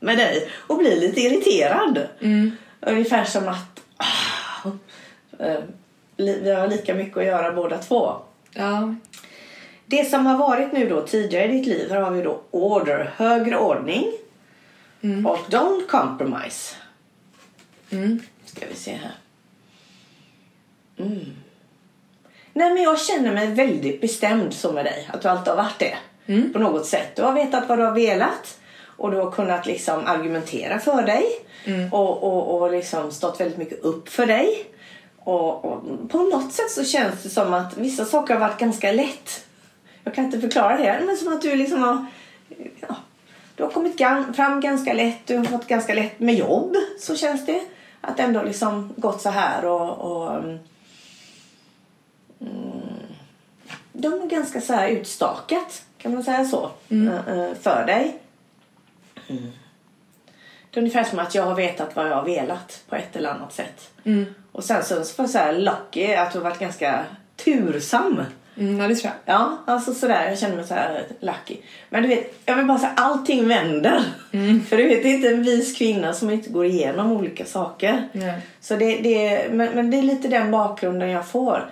[0.00, 2.08] med dig och blir lite irriterad.
[2.20, 2.50] Mm.
[2.80, 3.80] Ungefär som att
[4.64, 4.72] uh,
[5.46, 5.64] uh,
[6.16, 8.16] vi har lika mycket att göra båda två.
[8.52, 8.94] Ja.
[9.86, 13.58] Det som har varit nu då tidigare i ditt liv, har vi då order, högre
[13.58, 14.12] ordning.
[15.00, 15.26] Mm.
[15.26, 16.74] Och don't compromise.
[17.90, 18.20] Mm.
[18.44, 19.14] Ska vi se här.
[20.98, 21.24] Mm.
[22.52, 25.08] Nej men jag känner mig väldigt bestämd så med dig.
[25.12, 25.94] Att du alltid har varit det.
[26.26, 26.52] Mm.
[26.52, 27.16] På något sätt.
[27.16, 28.58] Du har vetat vad du har velat.
[28.96, 31.24] Och du har kunnat liksom argumentera för dig.
[31.64, 31.92] Mm.
[31.92, 34.66] Och, och, och liksom stått väldigt mycket upp för dig.
[35.24, 38.92] Och, och, på något sätt så känns det som att vissa saker har varit ganska
[38.92, 39.46] lätt.
[40.04, 42.06] Jag kan inte förklara det, men som att du liksom har...
[42.88, 42.96] Ja,
[43.56, 43.96] du har kommit
[44.36, 47.60] fram ganska lätt, du har fått ganska lätt med jobb, så känns det.
[48.00, 49.98] Att ändå liksom gått så här och...
[49.98, 50.58] och mm,
[53.92, 57.08] de är ganska så här utstakat, kan man säga så, mm.
[57.08, 58.18] Eh, eh, för dig.
[59.28, 59.52] Mm.
[60.70, 63.30] Det är ungefär som att jag har vetat vad jag har velat på ett eller
[63.30, 63.90] annat sätt.
[64.04, 64.34] Mm.
[64.54, 67.04] Och sen så får jag säga lucky att du har varit ganska
[67.36, 68.20] tursam.
[68.56, 69.34] Mm, ja, det tror jag.
[69.34, 70.28] Ja, alltså sådär.
[70.28, 71.56] Jag känner mig så här lucky.
[71.90, 74.02] Men du vet, jag vill bara säga allting vänder.
[74.32, 74.64] Mm.
[74.64, 78.08] För du vet, det är inte en vis kvinna som inte går igenom olika saker.
[78.12, 78.40] Mm.
[78.60, 81.70] Så det, det, men, men det är lite den bakgrunden jag får.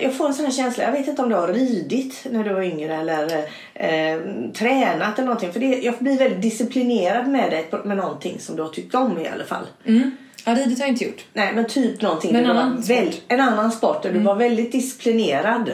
[0.00, 2.52] Jag får en sån här känsla, jag vet inte om du har ridit när du
[2.52, 3.36] var yngre eller
[3.74, 4.20] eh,
[4.54, 5.52] tränat eller någonting.
[5.52, 9.18] För det, jag blir väldigt disciplinerad med dig med någonting som du har tyckt om
[9.18, 9.66] i alla fall.
[9.84, 10.10] Mm.
[10.44, 11.24] Ja, ridit har jag inte gjort.
[11.32, 12.32] Nej, men typ någonting.
[12.32, 14.22] Men en annan, väl, en annan sport där mm.
[14.22, 15.72] du var väldigt disciplinerad.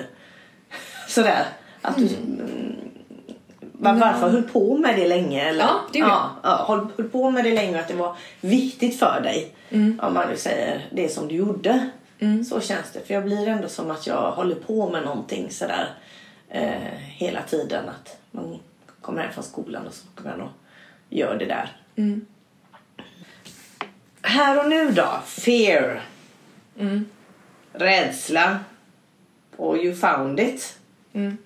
[1.08, 1.44] Sådär.
[1.82, 2.76] Att du, mm.
[3.72, 5.48] var, varför höll på med det länge?
[5.48, 5.64] Eller?
[5.64, 8.98] Ja, det ja, ja, höll, höll på med det länge och att det var viktigt
[8.98, 9.54] för dig.
[9.70, 10.00] Mm.
[10.02, 11.88] Om man nu säger det som du gjorde.
[12.18, 12.44] Mm.
[12.44, 13.00] Så känns det.
[13.06, 15.88] För jag blir ändå som att jag håller på med någonting sådär
[16.48, 17.88] eh, hela tiden.
[17.88, 18.58] Att man
[19.00, 20.52] kommer hem från skolan och så kommer man och
[21.08, 21.72] gör det där.
[21.96, 22.26] Mm.
[24.22, 25.20] Här och nu då?
[25.26, 26.02] Fear.
[26.78, 27.04] Mm.
[27.72, 28.58] Rädsla.
[29.56, 30.78] Och you found it.
[31.12, 31.36] Mm.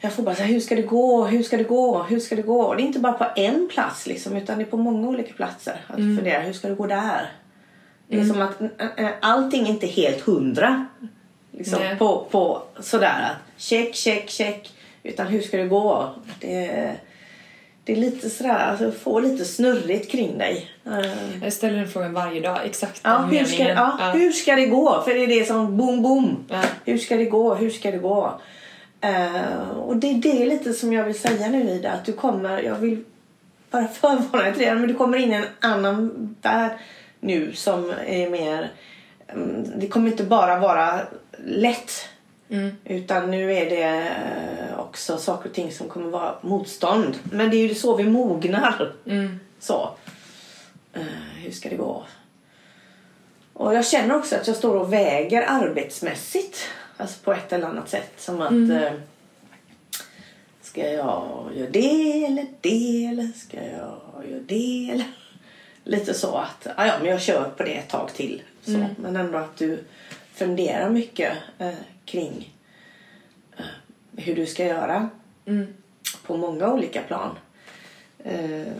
[0.00, 2.42] jag får bara säga hur ska det gå, hur ska det gå, hur ska det
[2.42, 2.62] gå?
[2.62, 5.34] Och det är inte bara på en plats liksom, utan det är på många olika
[5.34, 5.80] platser.
[5.86, 6.16] Att Mm.
[6.16, 7.32] fundera, hur ska det gå där?
[8.08, 10.86] Det är som att äh, äh, allting är inte helt hundra.
[11.52, 11.96] Liksom, Nej.
[11.96, 14.72] på, på sådär att check, check, check.
[15.02, 16.14] Utan hur ska det gå?
[16.40, 16.96] Det,
[17.84, 20.70] det är lite sådär, alltså få lite snurrigt kring dig.
[20.86, 24.10] Eh, Jag ställer den frågan varje dag, exakt Ja, hur ska, ja, Ja.
[24.10, 25.02] hur ska det gå?
[25.02, 26.44] För det är det som boom, boom.
[26.50, 26.60] Ja.
[26.84, 27.54] Hur ska det gå?
[27.54, 28.40] Hur ska det gå?
[29.00, 31.92] Eh, och det är det lite som jag vill säga nu Ida.
[31.92, 33.04] Att du kommer, jag vill
[33.70, 34.74] bara förvarna dig.
[34.74, 36.70] Men du kommer in i en annan värld
[37.20, 38.70] nu som är mer...
[39.28, 41.00] mm, Det kommer inte bara vara
[41.46, 42.08] lätt.
[42.54, 42.76] Mm.
[42.84, 47.18] Utan nu är det eh, också saker och ting som kommer vara motstånd.
[47.22, 48.92] Men det är ju så vi mognar.
[49.06, 49.40] Mm.
[49.60, 49.90] Så.
[50.92, 51.02] Eh,
[51.42, 52.04] hur ska det gå?
[53.52, 56.58] Och jag känner också att jag står och väger arbetsmässigt.
[56.96, 58.12] Alltså på ett eller annat sätt.
[58.16, 58.82] Som att...
[58.82, 58.92] Eh,
[60.62, 65.06] ska jag göra det eller det eller ska jag göra det eller...
[65.86, 68.42] Lite så att, ja, men jag kör på det ett tag till.
[68.62, 68.86] Så.
[68.96, 69.84] Men ändå att du
[70.34, 71.32] funderar mycket
[72.04, 72.54] kring
[73.56, 73.64] eh,
[74.16, 75.08] hur du ska göra.
[76.26, 77.30] På många olika plan.
[78.24, 78.72] Eh,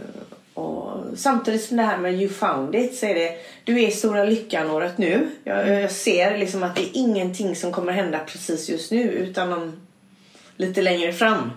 [0.54, 4.24] och samtidigt som det här med You found it så är det du är stora
[4.24, 5.28] lyckan-året nu.
[5.44, 9.52] Jag, jag ser liksom att det är ingenting som kommer hända precis just nu utan
[9.52, 9.87] om
[10.56, 11.50] lite längre fram.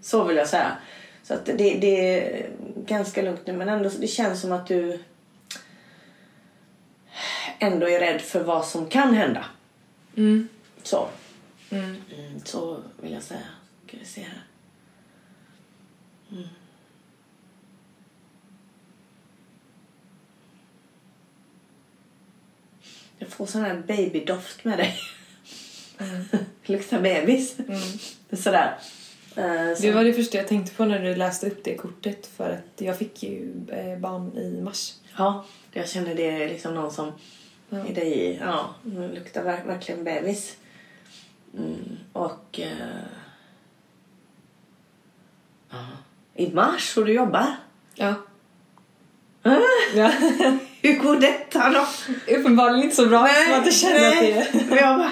[0.00, 0.76] Så vill jag säga.
[1.22, 2.46] Så att det, det är
[2.86, 4.98] ganska lugnt nu men ändå det känns som att du
[7.58, 9.44] ändå är rädd för vad som kan hända.
[10.16, 10.48] Mm.
[10.82, 11.08] Så.
[11.70, 11.96] Mm,
[12.44, 13.40] så vill jag säga.
[13.86, 14.42] Ska vi se här.
[16.32, 16.48] Mm.
[23.18, 24.94] Jag får sån här babydoft med dig.
[26.64, 27.56] Luktar bebis.
[28.32, 28.78] Sådär.
[29.36, 32.26] Eh, så- Det var det första jag tänkte på när du läste upp det kortet
[32.26, 34.94] för att jag fick ju eh, barn i mars.
[35.18, 37.12] Ja, jag känner det liksom någon som
[37.70, 38.36] dig i.
[38.40, 40.56] Ja, det luktar verk- verkligen bebis.
[41.58, 42.60] Mm, och...
[45.70, 45.78] Ja.
[46.34, 47.46] I mars och du jobbar?
[47.94, 48.14] Ja.
[49.42, 49.56] Ah,
[49.94, 50.06] ja.
[50.82, 51.86] hur går detta då?
[52.34, 54.76] Uppenbarligen inte så bra att man inte känner att det är...
[54.82, 55.10] Jag bara,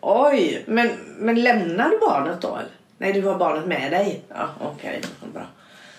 [0.00, 2.56] oj, men, men lämnar du barnet då?
[2.56, 2.70] Eller?
[2.98, 4.22] Nej, du har barnet med dig.
[4.28, 5.00] Ja, okej.
[5.32, 5.46] bra.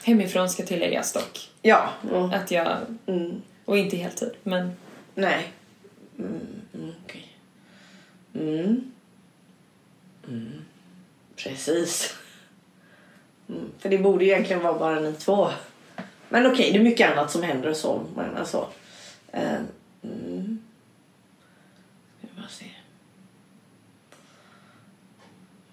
[0.03, 1.49] Hemifrån ska tilläggas dock.
[1.61, 2.77] Ja, mm, Att jag...
[3.05, 4.71] mm, Och inte heltid, men...
[5.15, 5.53] nej.
[6.19, 6.41] Mm,
[6.73, 7.37] mm, okej.
[8.33, 8.91] Mm.
[10.27, 10.65] Mm.
[11.35, 12.15] Precis.
[13.49, 15.49] Mm, för det borde egentligen vara bara ni två.
[16.29, 18.05] Men okej, det är mycket annat som händer och så.
[18.15, 18.67] Men alltså.
[19.31, 19.59] Eh,
[20.03, 20.59] mm.
[22.17, 22.65] Ska vi bara se.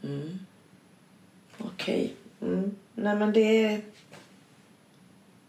[0.03, 0.39] Mm.
[1.59, 2.15] Okej.
[2.41, 2.77] Mm.
[2.95, 3.81] Nej men det.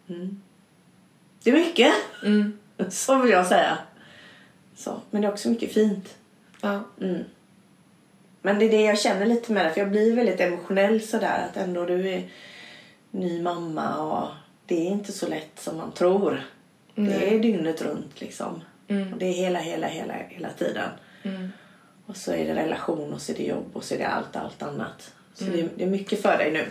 [0.07, 0.41] Mm.
[1.43, 1.93] Det är mycket.
[2.23, 2.57] Mm.
[2.89, 3.77] Så vill jag säga.
[4.75, 5.01] Så.
[5.09, 6.15] Men det är också mycket fint.
[6.61, 6.83] Ja.
[7.01, 7.23] Mm.
[8.45, 9.73] Men det är det jag känner lite med det.
[9.73, 11.47] För jag blir väldigt emotionell sådär.
[11.49, 12.23] Att ändå du är
[13.11, 14.27] ny mamma och
[14.65, 16.43] det är inte så lätt som man tror.
[16.95, 18.61] Det är dygnet runt liksom.
[19.13, 20.89] Och det är hela, hela, hela, hela tiden.
[22.05, 24.35] Och så är det relation och så är det jobb och så är det allt,
[24.35, 25.11] allt annat.
[25.33, 26.65] Så det, det är mycket för dig nu.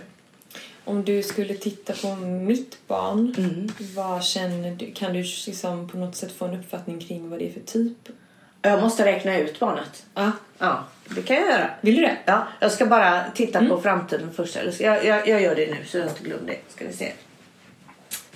[0.85, 3.69] Om du skulle titta på mitt barn, Mm.
[3.95, 4.91] vad känner du?
[4.93, 8.09] Kan du liksom på något sätt få en uppfattning kring vad det är för typ?
[8.63, 10.07] Jag måste räkna ut barnet.
[10.15, 10.33] Ja.
[10.59, 11.70] Ja, det kan jag göra.
[11.81, 12.16] Vill du det?
[12.25, 14.57] Ja, jag ska bara titta på framtiden först.
[14.57, 16.59] Eller jag, jag, jag gör det nu så jag inte glömmer det.
[16.68, 17.12] Ska vi se.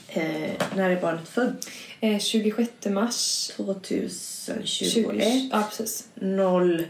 [0.08, 1.56] Eh, när är barnet född?
[2.00, 5.48] Eh, 26 mars 2021 20...
[5.52, 6.08] Ja, precis.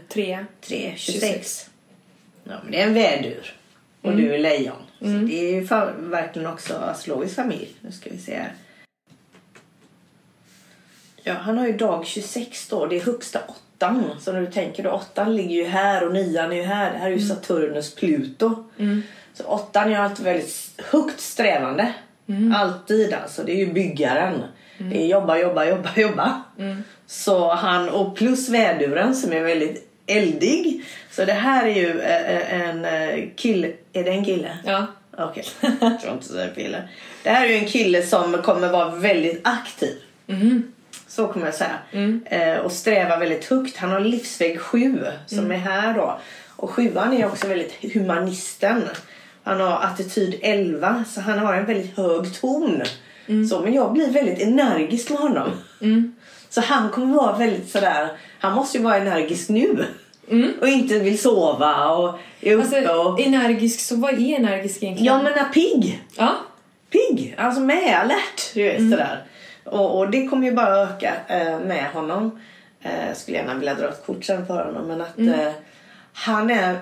[0.09, 0.93] 03 3.
[0.97, 1.69] 26.
[2.43, 3.53] Ja, men det är en vädur.
[4.01, 4.75] Och du är lejon.
[4.99, 5.61] Så det är ju
[6.09, 7.73] verkligen också astrologisk familj.
[7.81, 8.53] Nu ska vi se här.
[11.23, 12.85] Ja, han har ju dag 26 då.
[12.85, 13.39] Det är högsta
[13.77, 14.11] åttan.
[14.19, 16.91] Så när du tänker då, åttan ligger ju här och nian är ju här.
[16.91, 18.63] Det här är ju Saturnus Pluto.
[19.33, 21.93] Så åttan är alltid väldigt högt strävande.
[22.55, 23.43] Alltid alltså.
[23.43, 24.43] Det är ju byggaren.
[24.77, 26.43] Det är jobba, jobba, jobba, jobba.
[27.07, 30.83] Så han, och plus väduren som är väldigt eldig.
[31.11, 33.71] Så det här är ju eh, en eh, kille.
[33.93, 34.57] Är det en kille?
[34.65, 34.87] Ja.
[35.17, 35.43] Okej,
[35.81, 36.83] jag tror inte så är kille.
[37.23, 39.95] Det här är ju en kille som kommer vara väldigt aktiv.
[41.07, 41.77] Så kommer jag säga.
[42.25, 43.77] Eh, och sträva väldigt högt.
[43.77, 46.19] Han har livsväg 7 som är här då.
[46.55, 48.83] Och sjuan är också väldigt humanisten.
[49.43, 52.81] Han har attityd 11 så han har en väldigt hög ton.
[53.49, 55.49] Så, men jag blir väldigt energisk med honom.
[56.49, 59.85] Så han kommer vara väldigt sådär, han måste ju vara energisk nu.
[60.61, 63.19] Och inte vill sova och är uppe Alltså, och...
[63.21, 65.13] energisk, så vad är energisk egentligen?
[65.13, 66.03] Ja men är pigg!
[66.17, 66.35] Ja.
[66.89, 67.35] Pigg!
[67.37, 69.23] Alltså med alert, du vet sådär.
[69.71, 72.39] Och, och det kommer ju bara öka eh, med honom.
[72.81, 75.51] Eh, skulle gärna vilja dra ett kort sen för honom men att eh,
[76.13, 76.79] han är,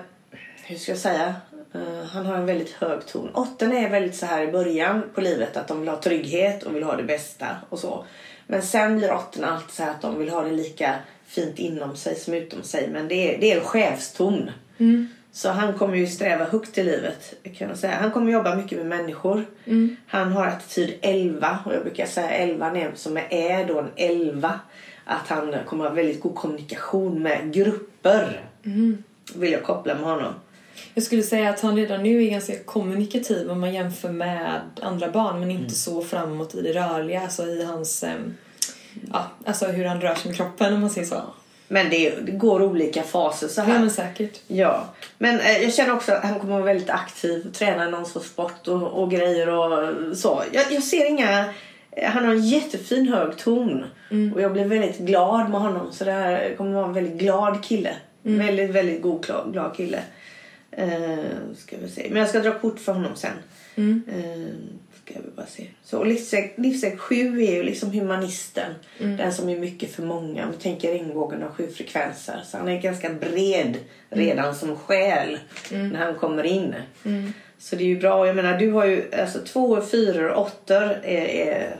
[0.64, 1.34] hur ska jag säga,
[1.74, 3.30] eh, han har en väldigt hög ton.
[3.34, 6.76] Åtten är väldigt så här i början på livet att de vill ha trygghet och
[6.76, 8.04] vill ha det bästa och så.
[8.46, 10.94] Men sen blir åttorna alltid så här att de vill ha det lika
[11.26, 12.88] fint inom sig som utom sig.
[12.92, 14.50] Men det är, det är en chefston.
[15.36, 17.94] Så han kommer ju sträva högt i livet kan jag säga.
[18.00, 19.44] Han kommer jobba mycket med människor.
[20.06, 24.60] Han har attityd 11 och jag brukar säga 11 är som är då en 11.
[25.04, 28.40] Att han kommer ha väldigt god kommunikation med grupper.
[29.34, 30.34] Vill jag koppla med honom.
[30.94, 35.10] Jag skulle säga att han redan nu är ganska kommunikativ om man jämför med andra
[35.10, 38.02] barn men inte så framåt i det rörliga, alltså i hans...
[38.02, 38.34] ehm,
[39.12, 41.22] ja, alltså hur han rör sig med kroppen om man säger så.
[41.68, 43.74] Men det, det går olika faser så här.
[43.74, 44.40] Ja men säkert.
[44.46, 44.84] Ja,
[45.18, 48.68] men eh, jag känner också att han kommer vara väldigt aktiv, träna någon sorts sport
[48.68, 50.42] och, och grejer och så.
[50.52, 51.44] Jag, jag ser inga...
[51.90, 53.84] eh, Han har en jättefin hög ton
[54.34, 55.92] och jag blir väldigt glad med honom.
[55.92, 57.94] Så det här kommer vara en väldigt glad kille.
[58.22, 60.00] Väldigt, väldigt god, glad, kille.
[60.70, 60.88] Eh,
[61.56, 62.06] ska vi se.
[62.10, 63.30] Men jag ska dra kort för honom sen.
[64.08, 64.46] Eh,
[65.10, 65.66] ska vi bara se.
[65.84, 68.74] Så och livsväg, livsväg 7 är ju liksom humanisten.
[68.98, 70.44] Den som är mycket för många.
[70.44, 72.40] Om vi tänker regnbågen har sju frekvenser.
[72.44, 73.76] Så han är ganska bred
[74.10, 75.38] redan som själ
[75.70, 76.74] när han kommer in.
[77.58, 78.26] Så det är ju bra.
[78.26, 81.00] Jag menar du har ju alltså två, fyra och åttor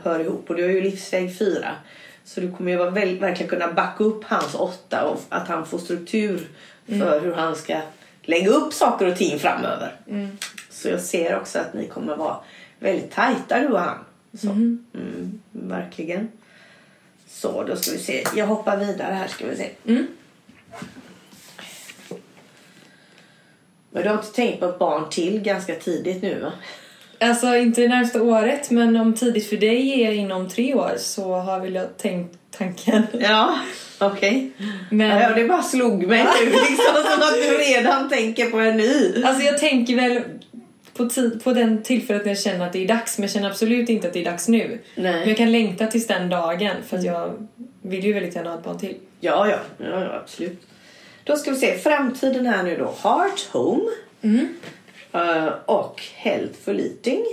[0.03, 0.49] hör ihop.
[0.49, 1.75] Och du har ju livsväg 4.
[2.25, 5.65] Så du kommer ju vara väl, verkligen kunna backa upp hans åtta och att han
[5.65, 6.47] får struktur
[6.87, 7.81] för hur han ska
[8.21, 9.95] lägga upp saker och ting framöver.
[10.69, 12.37] Så jag ser också att ni kommer vara
[12.79, 13.97] väldigt tajta du och han.
[14.33, 14.49] Så.
[14.49, 16.27] Mm, verkligen.
[17.27, 18.23] Så då ska vi se.
[18.35, 19.69] Jag hoppar vidare här ska vi se.
[23.91, 26.51] Men du har inte tänkt på ett barn till ganska tidigt nu va?
[27.19, 31.33] Alltså inte det närmsta året men om tidigt för dig är inom tre år så
[31.35, 33.03] har väl jag tänkt tanken.
[33.13, 33.59] Ja,
[33.99, 34.51] okej.
[34.91, 38.77] Men Ja, det bara slog mig nu liksom som att du redan tänker på en
[38.77, 39.23] ny.
[39.23, 40.21] alltså jag tänker väl
[40.97, 43.49] på, tid, på den tillfället när jag känner att det är dags men jag känner
[43.49, 44.81] absolut inte att det är dags nu.
[44.95, 45.19] Nej.
[45.19, 47.47] Men jag kan längta tills den dagen för att jag
[47.81, 48.97] vill ju väldigt gärna ha ett barn till.
[49.19, 50.67] Ja, ja, ja, ja absolut.
[51.23, 52.93] Då ska vi se, framtiden här nu då.
[53.03, 53.89] Heart Home.
[55.11, 57.25] Eh, och Healthful Eating.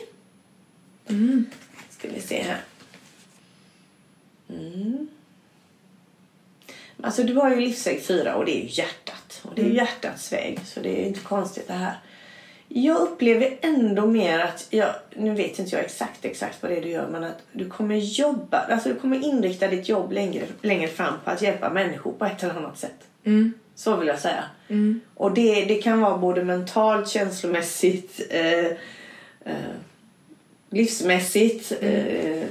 [1.91, 2.61] Ska vi se här.
[4.49, 5.09] Mm.
[7.03, 9.41] Alltså du har ju livsväg 4 och det är hjärtat.
[9.43, 11.99] Och det är ju hjärtats väg så det är inte konstigt det här.
[12.69, 16.83] Jag upplever ändå mer att, jag, nu vet inte jag exakt exakt vad det är
[16.83, 20.89] du gör men att du kommer jobba, alltså du kommer inrikta ditt jobb längre, längre
[20.89, 23.09] fram på att hjälpa människor på ett eller annat sätt.
[23.75, 24.45] Så vill jag säga.
[25.15, 28.67] Och det, det kan vara både mentalt, känslomässigt, eh,
[29.45, 29.75] eh,
[30.71, 31.73] livsmässigt.
[31.81, 32.47] Eh,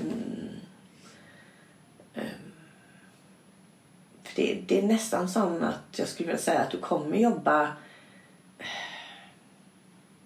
[4.23, 7.63] för det, det är nästan som att jag skulle vilja säga att du kommer jobba
[7.63, 7.69] eh,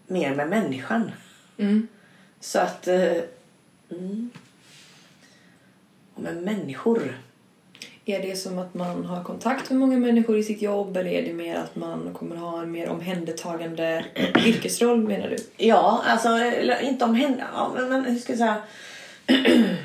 [0.08, 1.12] mer med människan.
[2.39, 2.88] Så att...
[2.88, 3.17] Eh,
[3.91, 4.30] mm.
[6.13, 7.17] Och med människor.
[8.06, 11.22] Är det som att man har kontakt med många människor i sitt jobb eller är
[11.22, 14.06] det mer att man kommer ha en mer omhändertagande
[14.46, 15.65] yrkesroll menar du?
[15.65, 16.30] Ja, alltså
[16.82, 17.46] inte om henne.
[17.54, 18.62] Ja, men, men hur ska jag säga?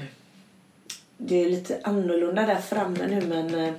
[1.16, 3.74] Det är lite annorlunda där framme nu men eh,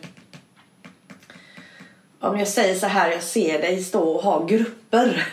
[2.20, 5.28] om jag säger så här, jag ser dig stå och ha grupper.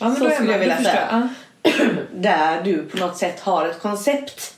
[0.00, 1.28] Ja, Så skulle jag vilja säga.
[2.14, 4.54] där du på något sätt har ett koncept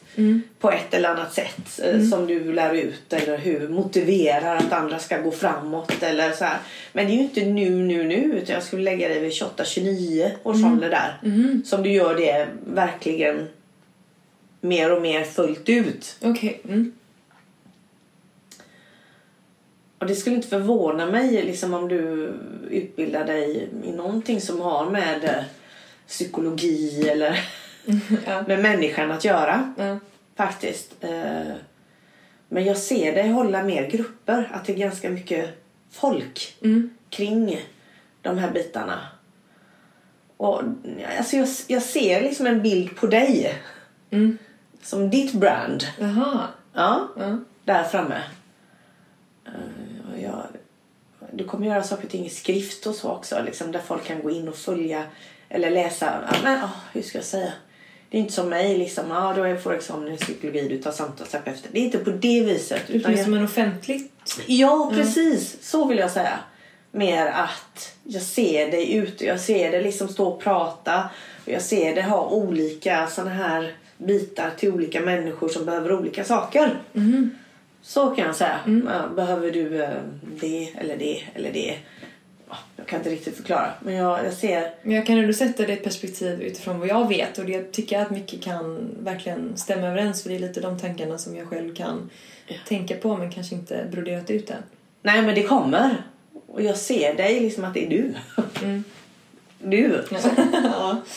[0.61, 4.99] på ett eller annat sätt eh, som du lär ut eller hur motiverar att andra
[4.99, 6.59] ska gå framåt eller så här.
[6.93, 10.31] Men det är ju inte nu, nu, nu utan jag skulle lägga dig vid 28-29
[10.43, 11.19] års ålder där.
[11.65, 13.49] Som du gör det verkligen
[14.61, 16.17] mer och mer fullt ut.
[16.23, 16.61] Okej.
[16.69, 16.93] Mm.
[20.01, 22.33] Och det skulle inte förvåna mig liksom, om du
[22.71, 25.45] utbildar dig i någonting som har med eh,
[26.07, 27.41] psykologi eller
[28.27, 28.43] Ja.
[28.49, 29.75] med människan att göra.
[29.79, 29.99] Ja.
[30.37, 30.95] Faktiskt.
[31.01, 31.53] Eh,
[32.49, 34.51] Men jag ser dig hålla mer grupper.
[34.55, 35.51] Att det är ganska mycket
[35.91, 36.57] folk
[37.11, 37.61] kring
[38.23, 38.99] de här bitarna.
[40.37, 40.63] Och,
[41.19, 43.55] alltså jag, jag ser liksom en bild på dig.
[44.83, 45.85] Som ditt brand.
[45.99, 46.47] Jaha.
[46.73, 47.39] Ja, Ja.
[47.65, 48.23] där framme.
[50.23, 50.43] Jag,
[51.33, 53.43] du kommer göra saker och ting i skrift och så också.
[53.43, 55.05] Liksom, där folk kan gå in och följa
[55.49, 56.21] eller läsa.
[56.43, 57.53] Men, oh, hur ska jag säga?
[58.11, 58.79] Det är inte som mig.
[58.79, 61.65] Liksom, ah, då får examen i psykologi, du tar samtalsterapeut.
[61.73, 62.83] Det är inte på det viset.
[62.87, 64.13] Det blir jag, som en offentligt.
[64.47, 65.57] ja, precis.
[65.63, 66.39] Så vill jag säga.
[66.93, 69.25] mer att jag ser dig ute.
[69.25, 71.11] Jag ser dig liksom stå och prata.
[71.45, 76.25] Och jag ser dig ha olika såna här bitar till olika människor som behöver olika
[76.25, 76.81] saker.
[77.83, 78.61] Så kan jag säga.
[78.87, 79.91] Ja, behöver du eh,
[80.41, 81.79] det eller det eller det?
[82.49, 83.71] Ja, Jag kan inte riktigt förklara.
[83.81, 84.75] Men jag, jag ser...
[84.83, 87.73] Men jag kan ändå sätta det i perspektiv utifrån vad jag vet och det jag
[87.73, 91.49] tycker att mycket kan verkligen stämma överens för det är lite de tankarna som jag
[91.49, 92.11] själv kan
[92.69, 94.63] tänka på men kanske inte broderat ut än.
[95.03, 96.03] Nej men det kommer.
[96.47, 98.15] Och jag ser dig liksom att det är du.
[99.63, 100.05] Du.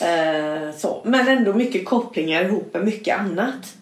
[0.02, 1.02] Eh, så.
[1.06, 3.76] Men ändå mycket kopplingar ihop med mycket annat.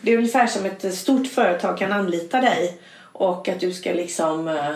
[0.00, 4.48] Det är ungefär som ett stort företag kan anlita dig och att du ska liksom
[4.48, 4.74] eh,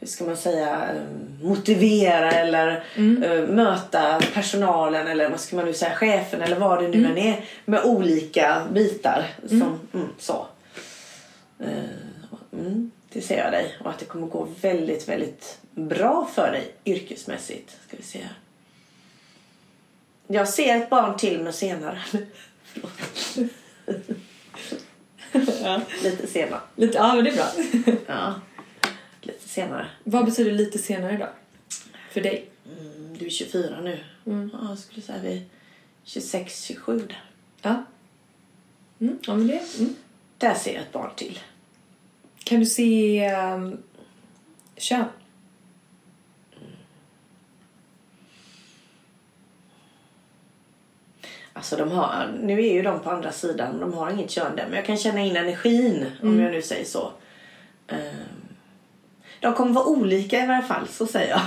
[0.00, 5.74] hur ska man säga eh, motivera eller eh, möta personalen eller vad ska man nu
[5.74, 10.46] säga chefen eller vad det nu än är med olika bitar som mm, så.
[12.52, 16.72] Mm, det ser jag dig och att det kommer gå väldigt väldigt bra för dig
[16.84, 17.76] yrkesmässigt.
[17.88, 18.38] Ska vi se här.
[20.26, 22.02] Jag ser ett barn till men senare.
[26.02, 26.60] Lite senare.
[26.76, 27.46] Lite, ja men det är bra.
[28.06, 28.34] Ja.
[29.20, 29.86] Lite senare.
[30.04, 31.28] vad betyder lite senare då?
[32.10, 32.48] För dig?
[32.78, 33.98] Mm, du är 24 nu.
[34.24, 35.44] Ja, jag skulle säga vi
[36.04, 37.24] 26, 27 där.
[37.62, 37.84] Ja.
[39.00, 39.62] Mm, ja men det.
[39.78, 39.94] Mm.
[40.38, 41.38] Där ser jag ett barn till.
[42.44, 43.82] Kan du se um,
[44.76, 45.04] kön?
[51.56, 54.64] Alltså de har, nu är ju de på andra sidan, de har inget kön där.
[54.66, 57.10] Men jag kan känna in energin om jag nu säger så.
[57.88, 57.98] Ehm,
[59.40, 61.40] De kommer vara olika i varje fall, så säger jag.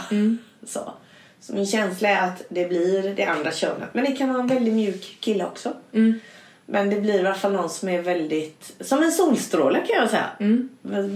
[0.67, 0.93] Så.
[1.39, 3.89] så min känsla är att det blir det andra könet.
[3.93, 5.73] Men det kan vara en väldigt mjuk kille också.
[6.65, 10.09] Men det blir i alla fall någon som är väldigt, som en solstråle kan jag
[10.09, 10.29] säga.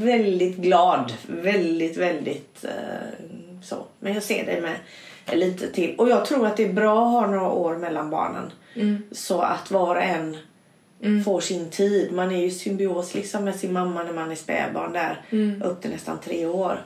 [0.05, 2.71] Väldigt glad, väldigt, väldigt eh,
[3.63, 3.85] så.
[3.99, 4.75] Men jag ser det med
[5.31, 5.95] lite till.
[5.97, 8.51] Och jag tror att det är bra att ha några år mellan barnen.
[9.11, 10.37] Så att var och en
[11.23, 12.11] får sin tid.
[12.11, 15.21] Man är ju symbios liksom med sin mamma när man är spädbarn där.
[15.63, 16.81] Upp till nästan tre år.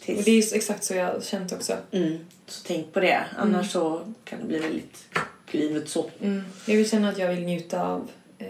[0.00, 1.72] Tills- Och det är exakt så jag har känt också.
[1.90, 2.18] Mm.
[2.46, 3.24] Så tänk på det.
[3.38, 5.04] Annars så kan det bli väldigt
[5.50, 6.10] livet så.
[6.20, 6.42] Mm.
[6.66, 8.08] Jag vill känna att jag vill njuta av
[8.38, 8.46] eh,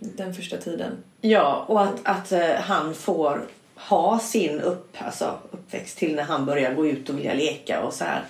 [0.00, 0.92] den första tiden.
[1.20, 3.40] Ja, och att, att eh, han får
[3.74, 7.92] ha sin upp, alltså, uppväxt till när han börjar gå ut och vilja leka och
[7.92, 8.22] så här.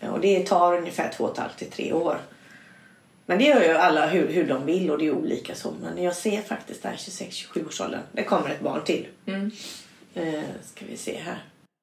[0.00, 2.18] Och det tar ungefär två och ett halvt till tre år.
[3.26, 5.72] Men det gör ju alla hur, hur de vill och det är olika så.
[5.82, 8.00] Men jag ser faktiskt där 26-27 års åldern.
[8.12, 9.06] Det kommer ett barn till.
[10.14, 11.42] Eh, ska vi se här.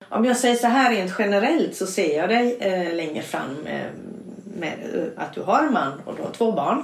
[0.10, 3.86] Om jag säger så här rent generellt så ser jag dig eh, längre fram eh,
[4.58, 6.84] med eh, att du har en man och du har två barn.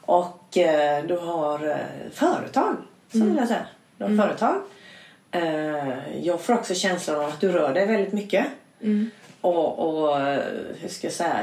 [0.00, 1.76] Och eh, du har eh,
[2.12, 2.76] företag,
[3.12, 3.66] så vill jag säga.
[3.98, 4.54] Du har företag.
[5.30, 8.46] Eh, jag får också känslan av att du rör dig väldigt mycket.
[9.44, 10.42] Och, och eh,
[10.80, 11.36] hur ska jag säga?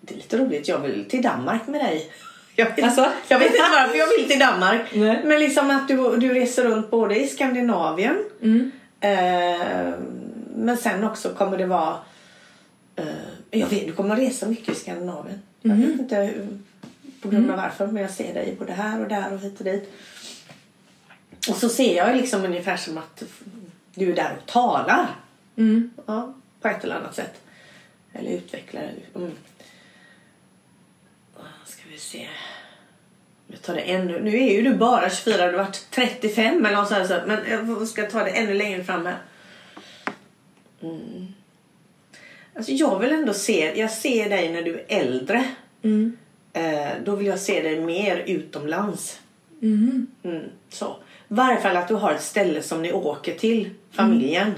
[0.00, 0.68] Det är lite roligt.
[0.68, 2.12] Jag vill till Danmark med dig.
[2.56, 3.12] Jag vet, Alltså?
[3.28, 4.80] jag vet inte varför jag vill till Danmark.
[4.94, 5.22] Nej.
[5.24, 8.24] Men liksom att du, du reser runt både i Skandinavien.
[9.00, 9.94] Eh,
[10.54, 11.96] men sen också kommer det vara...
[12.96, 13.04] Eh,
[13.50, 15.42] jag vet, du kommer att resa mycket i Skandinavien.
[15.62, 16.48] Jag vet inte hur,
[17.22, 17.86] på grund av varför.
[17.86, 19.92] Men jag ser dig både här och där och hit och dit.
[21.48, 23.22] Och så ser jag liksom ungefär som att
[23.94, 25.06] du är där och talar.
[26.06, 27.40] Ja, på ett eller annat sätt.
[28.12, 28.82] Eller utvecklar.
[29.14, 29.32] Mm.
[31.64, 32.28] Ska vi se.
[33.46, 34.20] Jag tar det ännu.
[34.20, 35.36] Nu är ju du bara 24.
[35.36, 37.26] Du har varit 35 eller något sånt.
[37.26, 39.18] Men jag ska ta det ännu längre fram här.
[40.82, 41.26] Mm.
[42.54, 43.80] Alltså jag vill ändå se.
[43.80, 45.44] Jag ser dig när du är äldre.
[46.52, 49.20] Eh, då vill jag se dig mer utomlands.
[49.62, 50.06] Mm,
[50.68, 50.96] så.
[51.28, 54.54] I varje fall att du har ett ställe som ni åker till, familjen.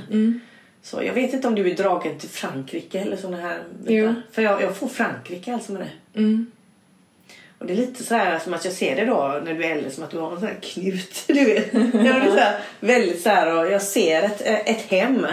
[0.82, 3.92] Så jag vet inte om du är dragen till Frankrike eller såna här bitar.
[4.32, 6.18] För jag, jag får Frankrike alltså med det.
[6.18, 6.50] Mm.
[7.58, 9.70] Och det är lite så här som att jag ser det då när du är
[9.70, 11.24] äldre som att du har en sån här knut.
[11.26, 11.74] Du vet.
[11.74, 15.26] Ja, det är så här, väldigt så här och jag ser ett, ett hem.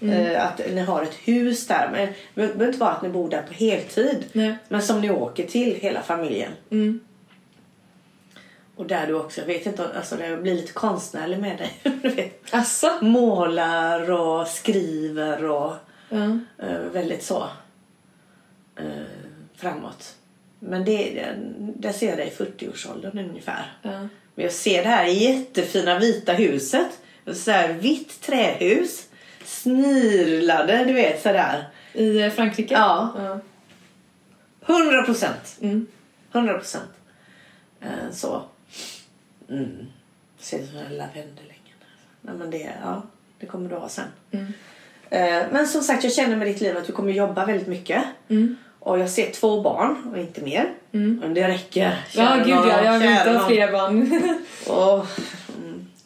[0.00, 1.88] Eh, Att ni har ett hus där.
[1.92, 4.24] Men det behöver inte vara att ni bor där på heltid.
[4.32, 4.54] Nej.
[4.68, 6.50] Men som ni åker till hela familjen.
[6.70, 7.00] Mm.
[8.76, 11.80] Och där du också, jag vet inte, alltså det blir lite konstnärlig med dig.
[12.02, 12.54] Du vet.
[12.54, 12.90] Asså?
[13.00, 15.72] Målar och skriver och
[16.08, 16.38] Ja.
[16.58, 17.48] eh, väldigt så
[18.76, 18.84] eh,
[19.56, 20.14] framåt.
[20.58, 21.24] Men det,
[21.58, 23.72] där ser jag dig i 40-årsåldern ungefär.
[23.82, 23.90] Ja.
[24.34, 26.88] Men jag ser det här jättefina vita huset.
[27.34, 29.06] Så här vitt trähus.
[29.44, 31.68] Snirlade, du vet sådär.
[31.92, 32.74] I eh, Frankrike?
[32.74, 33.12] Ja.
[33.16, 33.40] ja.
[34.74, 35.56] 100 procent.
[35.60, 35.86] Mm.
[36.32, 36.90] 100 procent.
[37.80, 38.42] Eh, så.
[39.50, 39.86] Mm.
[40.38, 41.78] Ser ut som en lavendelängen.
[42.20, 43.02] Nej men det, ja,
[43.38, 44.04] det kommer du ha sen.
[45.10, 48.04] Eh, men som sagt, jag känner med ditt liv att du kommer jobba väldigt mycket.
[48.28, 48.56] Mm.
[48.80, 50.72] Och jag ser två barn och inte mer.
[50.90, 52.04] Men det räcker.
[52.12, 52.84] Ja, Kära gud ja.
[52.84, 54.20] Jag vill inte ha fler barn.
[54.66, 55.06] Och,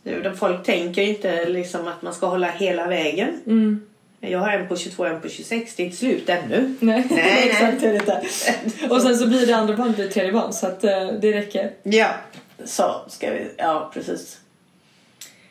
[0.05, 3.41] mm, folk tänker inte liksom att man ska hålla hela vägen.
[3.47, 3.81] Mm.
[4.21, 5.75] Jag har en på 22 och en på 26.
[5.77, 6.75] Det är inte slut ännu.
[6.81, 7.49] Nej, nej.
[7.49, 7.81] exakt.
[7.81, 8.23] Det är det inte.
[8.95, 11.71] Och sen så blir det andra barnet blir tredje barn så att eh, det räcker.
[11.83, 12.09] Ja,
[12.65, 13.51] så ska vi...
[13.57, 14.39] Ja, precis.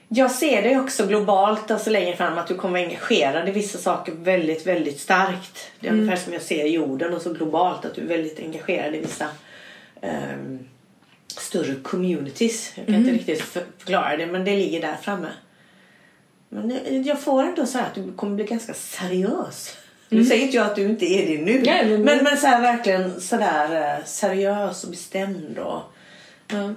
[0.10, 3.78] Jag ser dig också globalt alltså längre fram att du kommer vara engagerad i vissa
[3.78, 5.72] saker väldigt, väldigt starkt.
[5.80, 8.95] Det är ungefär som jag ser jorden och så globalt att du är väldigt engagerad
[8.95, 9.28] i vissa
[10.01, 10.60] ehm,
[11.38, 12.72] större communities.
[12.76, 15.28] Jag kan inte riktigt för- förklara det men det ligger där framme.
[16.49, 19.78] Men jag- får ändå så att du kommer bli ganska seriös.
[20.10, 21.62] Nu säger inte jag att du inte är det nu.
[21.66, 25.82] Nej, men- men, men så här verkligen sådär eh, seriös och bestämd och.
[26.50, 26.76] Mm,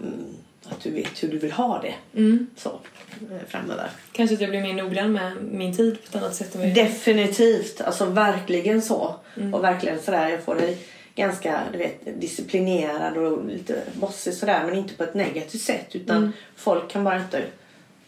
[0.68, 2.18] att du vet hur du vill ha det.
[2.18, 2.46] Mm.
[2.56, 3.90] Så, eh, framöver.
[4.12, 6.54] Kanske att jag blir mer noggrann med min tid på ett annat sätt.
[6.54, 9.14] Än Definitivt, alltså verkligen så.
[9.52, 10.78] Och verkligen sådär, jag får dig
[11.14, 16.32] ganska du vet, disciplinerad och lite bossig sådär men inte på ett negativt sätt utan
[16.56, 17.42] folk kan bara inte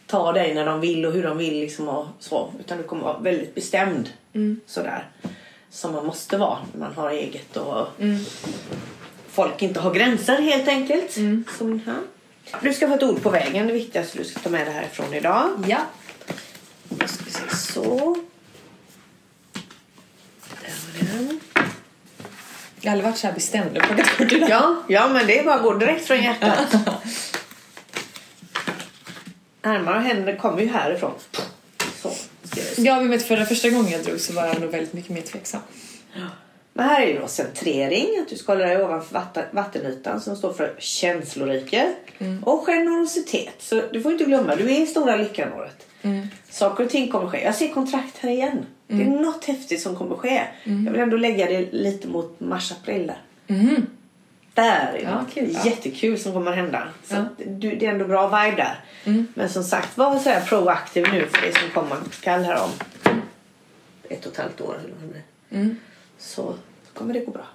[0.07, 3.03] ta dig när de vill och hur de vill liksom och så utan du kommer
[3.03, 4.09] vara väldigt bestämd
[4.65, 5.07] sådär
[5.69, 7.87] som man måste vara när man har eget och
[9.33, 11.11] folk inte har gränser helt enkelt.
[11.57, 12.01] Som här.
[12.61, 15.13] Du ska få ett ord på vägen, det viktigaste du ska ta med dig härifrån
[15.13, 15.49] idag.
[15.67, 15.77] Ja.
[16.89, 18.17] Då ska vi se så.
[20.61, 21.39] Där var den.
[22.81, 24.49] Jag har aldrig varit så här bestämd plockat ord idag.
[24.49, 26.75] Ja, ja, men det är bara att gå direkt från hjärtat.
[29.61, 31.13] Armar och händer kommer ju härifrån.
[32.01, 32.11] Så.
[32.77, 35.21] Ja, vi vet förra första gången jag drog så var jag nog väldigt mycket mer
[35.21, 35.61] tveksam.
[36.75, 40.35] Men här är ju då centrering, att du ska hålla dig ovanför vatten, vattenytan som
[40.35, 41.93] står för känslorike
[42.43, 43.55] och generositet.
[43.59, 45.87] Så du får inte glömma, du är i stora lyckanåret.
[46.49, 47.43] Saker och ting kommer ske.
[47.43, 48.65] Jag ser kontrakt här igen.
[48.87, 50.41] Det är något häftigt som kommer ske.
[50.63, 53.21] Jag vill ändå lägga det lite mot mars-april där.
[54.53, 55.59] Där är Ja, något kul, ja.
[55.65, 56.87] jättekul som kommer hända.
[57.03, 57.25] Så Ja.
[57.45, 58.79] du, det är ändå bra vibe där.
[59.33, 62.69] Men som sagt, var så proaktiv nu för det som komma skall här om
[64.09, 64.75] ett och ett halvt år.
[64.83, 65.75] Eller vad det blir.
[66.17, 66.55] Så
[66.93, 67.45] kommer det gå bra.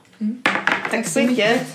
[0.90, 1.66] Tack så mycket.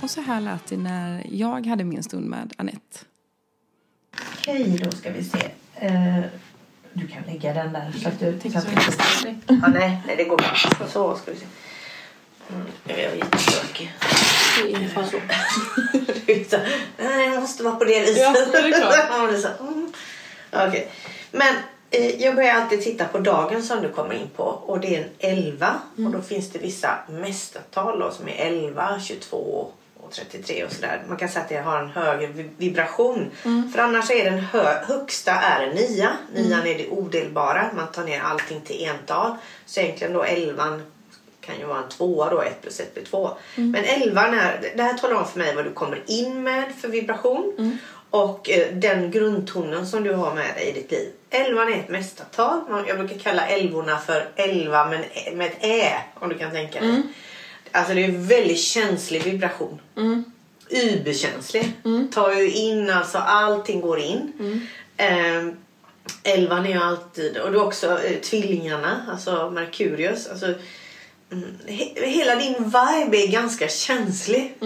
[0.00, 2.98] Och så här lät det när jag hade min stund med Annette.
[4.38, 5.50] Okej, då ska vi se.
[5.74, 6.20] Eh,
[6.92, 8.50] du kan lägga den där så att du...
[8.50, 10.54] Så att du ja, nej, nej, det går bra.
[10.88, 11.46] Så ska vi se.
[12.50, 13.92] Mm, jag är jättestökig.
[16.50, 16.56] Så,
[16.98, 18.16] Nej, jag måste vara på det viset.
[18.18, 19.30] Ja, det är klart.
[19.32, 19.92] Det så, mm.
[20.52, 20.88] Okej.
[21.32, 21.54] Men
[21.90, 24.42] eh, jag börjar alltid titta på dagen som du kommer in på.
[24.42, 25.74] Och det är en 11.
[25.96, 29.68] Och då finns det vissa mästartal då, som är 11, 22
[30.00, 31.02] och 33 och sådär.
[31.08, 33.30] Man kan säga att det har en högre vi- vibration.
[33.72, 36.08] För annars är den hö- högsta är en 9.
[36.34, 37.70] Nian är det odelbara.
[37.76, 39.34] Man tar ner allting till ental.
[39.66, 40.80] Så egentligen då 11
[41.46, 43.30] kan ju vara en tvåa då, 1 plus 1 blir 2.
[43.54, 46.88] Men 11 är, det här talar om för mig vad du kommer in med för
[46.88, 47.52] vibration
[48.10, 51.08] och eh, den grundtonen som du har med dig i ditt liv.
[51.30, 52.60] 11 är ett mästartal.
[52.88, 55.00] Jag brukar kalla älvorna för 11 men
[55.38, 57.02] med ett ä om du kan tänka dig.
[57.72, 59.80] Alltså det är en väldigt känslig vibration.
[60.70, 61.72] Uberkänslig.
[62.14, 64.32] Tar ju in, alltså allting går in.
[64.96, 65.56] Ehm,
[66.22, 70.28] Elvan är ju alltid, och du också eh, tvillingarna, alltså Merkurius.
[70.28, 70.58] Alltså, mm,
[71.66, 74.56] he, hela din vibe är ganska känslig.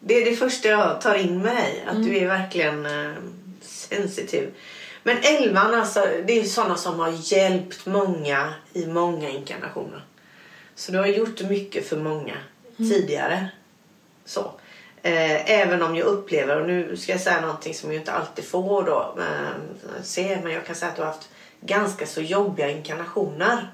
[0.00, 3.12] Det är det första jag tar in med dig, att du är verkligen eh,
[3.60, 4.54] sensitiv.
[5.02, 10.04] Men elvan, alltså, det är sådana som har hjälpt många i många inkarnationer.
[10.74, 12.36] Så du har gjort mycket för många
[12.76, 13.48] tidigare.
[14.24, 14.52] Så.
[15.02, 18.44] Eh, även om jag upplever, och nu ska jag säga någonting som jag inte alltid
[18.44, 21.28] får då eh, se, men jag kan säga att du har haft
[21.60, 23.68] ganska så jobbiga inkarnationer.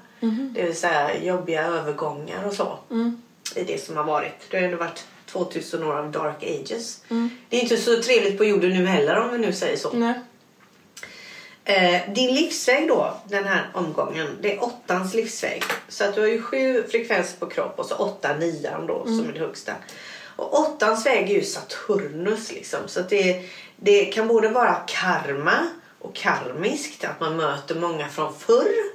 [0.53, 2.79] Det vill säga jobbiga övergångar och så.
[3.55, 4.49] I det som har varit.
[4.49, 7.01] Det har ändå varit 2000 år av dark ages.
[7.49, 9.93] Det är inte så trevligt på jorden nu heller om vi nu säger så.
[9.93, 10.13] Nej.
[11.67, 15.63] Eh, din livsväg då, den här omgången, det är åttans livsväg.
[15.87, 19.29] Så att du har ju sju frekvenser på kropp och så åtta nian då som
[19.29, 19.71] är det högsta.
[20.35, 22.79] Och åttans väg är ju Saturnus liksom.
[22.87, 25.67] Så att det, det kan både vara karma
[25.99, 28.94] och karmiskt, att man möter många från förr.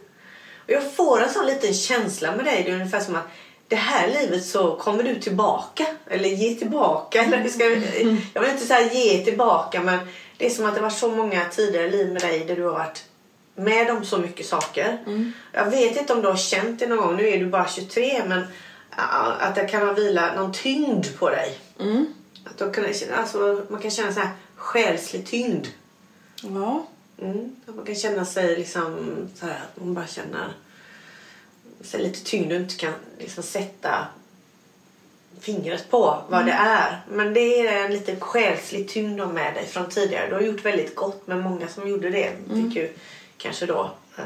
[0.70, 2.62] Och jag får en sån liten känsla med dig.
[2.64, 3.28] Det är ungefär som att
[3.68, 5.86] det här livet så kommer du tillbaka.
[6.06, 7.24] Eller ge tillbaka.
[7.24, 7.64] Eller ska,
[8.34, 9.98] jag vill inte säga ge tillbaka men
[10.36, 12.72] det är som att det var så många tidigare liv med dig där du har
[12.72, 13.04] varit
[13.54, 14.98] med om så mycket saker.
[15.52, 17.16] Jag vet inte om du har känt det någon gång.
[17.16, 18.44] Nu är du bara 23 men
[19.40, 21.58] att det kan ha vilat någon tyngd på dig.
[22.44, 25.66] Att de kan, alltså, man kan känna så här själslig tyngd.
[26.42, 26.86] Ja.
[27.20, 27.56] Mm.
[27.66, 30.52] Att man kan känna sig liksom så här att man bara känner
[31.80, 34.06] sig lite tyngd och inte kan liksom sätta
[35.40, 37.00] fingret på vad det är.
[37.08, 40.28] Men det är en liten själslig tyngd med dig från tidigare.
[40.28, 42.32] Du har gjort väldigt gott med många som gjorde det.
[42.54, 42.92] Fick ju
[43.36, 44.24] kanske då eh,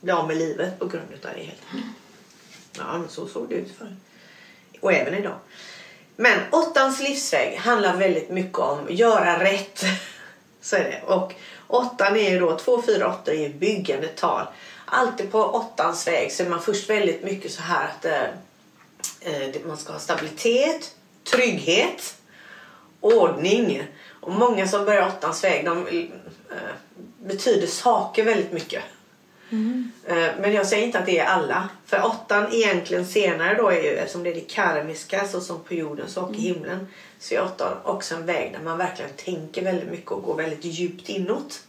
[0.00, 1.92] bli av med livet på grund av det helt enkelt.
[2.78, 3.96] Ja, men så såg det ut förr.
[4.80, 5.36] Och även idag.
[6.16, 9.84] Men åttans livsväg handlar väldigt mycket om göra rätt.
[10.64, 11.02] Så är det.
[11.06, 11.34] Och
[11.66, 14.46] åttan är ju då, två, fyra, åtta är ju byggande tal.
[14.84, 18.22] Alltid på åttans väg så är man först väldigt mycket så här att eh,
[19.20, 20.94] eh, man ska ha stabilitet,
[21.32, 22.16] trygghet,
[23.00, 23.86] ordning.
[24.20, 26.56] Och många som börjar åttans väg de eh,
[27.18, 28.82] betyder saker väldigt mycket.
[30.06, 31.68] Eh, Men jag säger inte att det är alla.
[31.86, 35.74] För åttan egentligen senare då är ju, eftersom det är det karmiska så som på
[35.74, 36.88] jorden så och i himlen.
[37.32, 41.60] Åttan också en väg där man verkligen tänker väldigt mycket och går väldigt djupt inåt.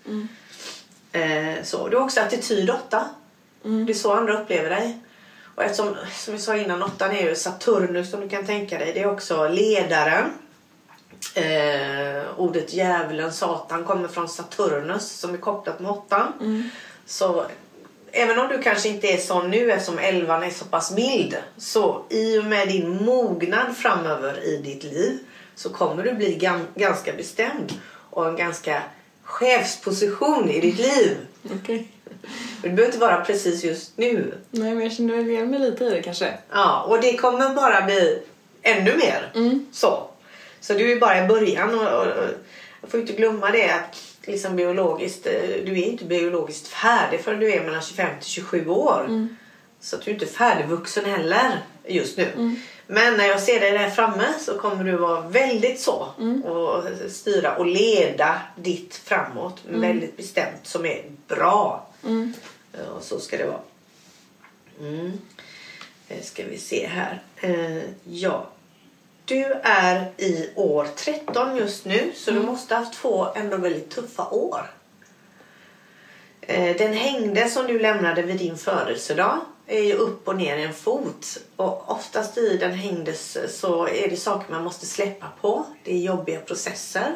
[1.12, 3.10] Eh, Så det är också attityd åtta.
[3.86, 4.99] Det är så andra upplever dig.
[5.56, 8.91] Och eftersom, som jag sa innan, åttan är ju Saturnus som du kan tänka dig.
[8.93, 10.32] Det är också ledaren.
[11.34, 16.34] Eh, ordet djävulen, Satan, kommer från Saturnus som är kopplat med åttan.
[17.06, 17.45] Så
[18.12, 21.36] även om du kanske inte är sån nu eftersom elvan är så pass mild.
[21.58, 25.20] Så i och med din mognad framöver i ditt liv
[25.56, 27.74] så kommer du bli gam- ganska bestämd
[28.10, 28.82] och en ganska
[29.24, 31.18] chefsposition i ditt liv.
[31.62, 31.88] Okej.
[32.62, 34.34] Det behöver inte vara precis just nu.
[34.51, 36.34] Nej, men jag känner väl igen mig lite i det kanske.
[36.51, 38.20] Ja, och det kommer bara bli
[38.62, 39.32] ännu mer.
[39.72, 40.08] Så.
[40.62, 42.24] Så du är bara i början och, och, och
[42.82, 45.34] jag får inte glömma det att liksom biologiskt, eh,
[45.66, 49.28] du är inte biologiskt färdig förrän du är mellan 25 till 27 år.
[49.82, 52.56] Så att du är inte färdigvuxen heller just nu.
[52.88, 56.08] Men när jag ser dig där framme så kommer du vara väldigt så
[56.44, 61.88] och styra och leda ditt framåt väldigt bestämt som är bra.
[62.72, 63.62] Ja, Och så ska det vara.
[64.80, 65.12] Mm.
[66.08, 67.22] Eh, Ska vi se här.
[67.38, 68.48] Eh, ja.
[69.26, 73.90] Du är i år 13 just nu så du måste ha haft två ändå väldigt
[73.90, 74.72] tuffa år.
[76.42, 80.63] Eh, Den hängde som du lämnade vid din födelsedag är ju upp och ner i
[80.63, 81.38] en fot.
[81.55, 85.66] Och oftast i den hängdes så är det saker man måste släppa på.
[85.84, 87.13] Det är jobbiga processer.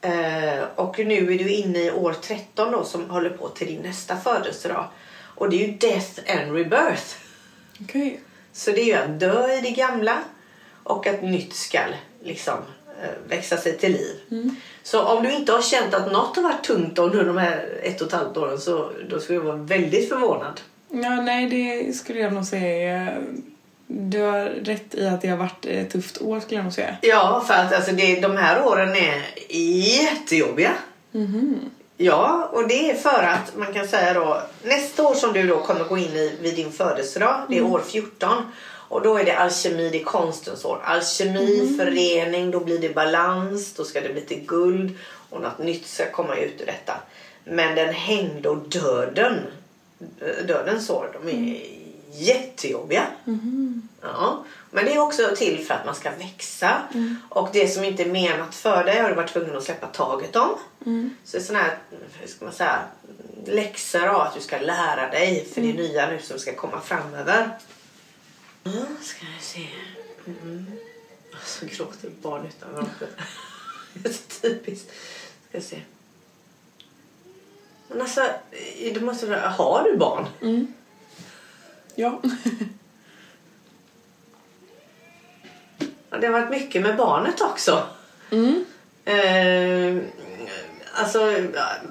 [0.00, 3.82] Eh, och nu är du inne i år 13 då som håller på till din
[3.82, 4.88] nästa födelsedag.
[5.34, 7.14] Och det är ju death and rebirth.
[7.80, 8.20] Okej.
[8.52, 10.18] Så det är ju att dö i det gamla
[10.82, 11.78] och att nytt ska
[12.22, 12.58] liksom
[13.02, 14.16] eh, växa sig till liv.
[14.82, 18.00] Så om du inte har känt att något har varit tungt under de här ett
[18.00, 20.60] och ett halvt åren så då skulle jag vara väldigt förvånad.
[20.92, 23.16] Ja, nej, det skulle jag nog säga.
[23.86, 26.96] Du har rätt i att det har varit ett tufft år skulle jag nog säga.
[27.00, 29.22] Ja, för att alltså det, de här åren är
[30.02, 30.72] jättejobbiga.
[31.96, 35.60] Ja, och det är för att man kan säga då nästa år som du då
[35.60, 38.52] kommer gå in i vid din födelsedag, det är år 14.
[38.88, 40.80] Och då är det alkemi, det är konstens år.
[40.84, 44.98] Alkemi, förening, då blir det balans, då ska det bli till guld
[45.30, 46.94] och något nytt ska komma ut ur detta.
[47.44, 49.38] Men den hängde och döden,
[50.46, 51.66] dödens år, de är
[52.12, 53.06] jättejobbiga.
[54.00, 56.82] Ja, men det är också till för att man ska växa.
[57.28, 60.36] Och det som inte är menat för dig har du varit tvungen att släppa taget
[60.36, 60.50] om.
[61.24, 61.78] Så det är sådana här,
[62.20, 62.82] hur ska man säga,
[63.46, 67.58] läxor av att du ska lära dig för det nya nu som ska komma framöver.
[68.64, 69.66] Ja, ska vi se.
[70.26, 70.72] Mm.
[71.44, 72.90] Så gråter barn utan varandra.
[73.94, 74.90] Det är så typiskt.
[75.48, 75.80] Ska se.
[77.92, 78.20] Men alltså,
[78.94, 80.26] du måste har du barn?
[81.94, 82.20] Ja.
[86.10, 87.86] Ja, det har varit mycket med barnet också.
[89.04, 89.96] Eh,
[90.92, 91.18] alltså,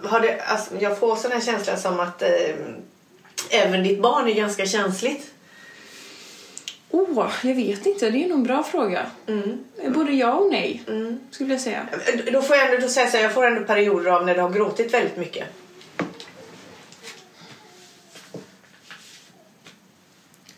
[0.03, 2.55] har det, alltså, jag får sån här känsla som att eh,
[3.49, 5.31] även ditt barn är ganska känsligt.
[6.89, 8.09] Oh, jag vet inte.
[8.09, 9.05] Det är nog en bra fråga.
[9.95, 10.83] Både ja och nej,
[11.31, 11.87] skulle jag säga.
[12.07, 14.35] Eh, Då får jag ändå då säga så här, jag får ändå perioder av när
[14.35, 15.47] du har gråtit väldigt mycket.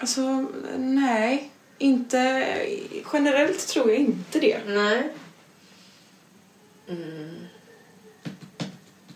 [0.04, 0.46] Alltså,
[0.78, 1.50] nej.
[1.78, 2.48] Inte...
[3.14, 4.58] Generellt tror jag inte det.
[4.68, 5.10] Nej.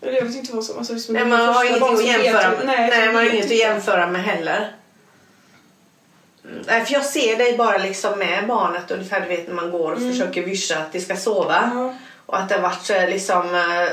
[0.02, 0.78] Eller Jag vet inte vad som...
[0.78, 2.66] Alltså, som Nej, man har barn att jämföra med.
[2.66, 4.72] Nej, Nej, man har inget att jämföra med heller.
[6.44, 9.70] Mm, Nej, för jag ser dig bara liksom med barnet ungefär du vet när man
[9.70, 11.70] går och försöker vyscha att det ska sova.
[11.74, 11.94] Ja.
[12.26, 13.88] Och att det har varit liksom eh,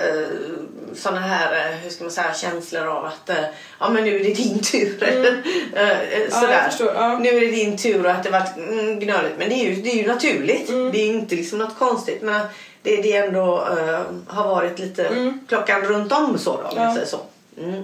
[0.97, 3.35] såna här, eh, hur ska man säga, känslor av att eh,
[3.79, 5.03] ja men nu är det din tur.
[5.03, 5.09] Eh,
[5.83, 5.97] eh,
[6.29, 6.69] Ja, Sådär.
[6.69, 7.17] förstår, ja.
[7.19, 9.33] Nu är det din tur och att det varit mm, gnöligt.
[9.37, 10.67] Men det är ju, det är ju naturligt.
[10.67, 12.21] Det är inte liksom något konstigt.
[12.21, 12.41] Men
[12.81, 16.93] det, det ändå eh, har varit lite klockan runt om så då, om Ja.
[16.93, 17.19] säger så.
[17.61, 17.83] Mm.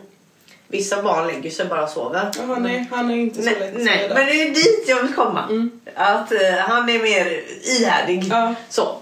[0.68, 2.32] Vissa barn lägger sig bara och sover.
[2.40, 5.14] Jaha, nej, han är inte så Nej, lätt nej men det är dit jag vill
[5.14, 5.70] komma.
[5.96, 8.24] Att eh, han är mer ihärdig.
[8.30, 8.56] Ja.
[8.70, 8.98] Så.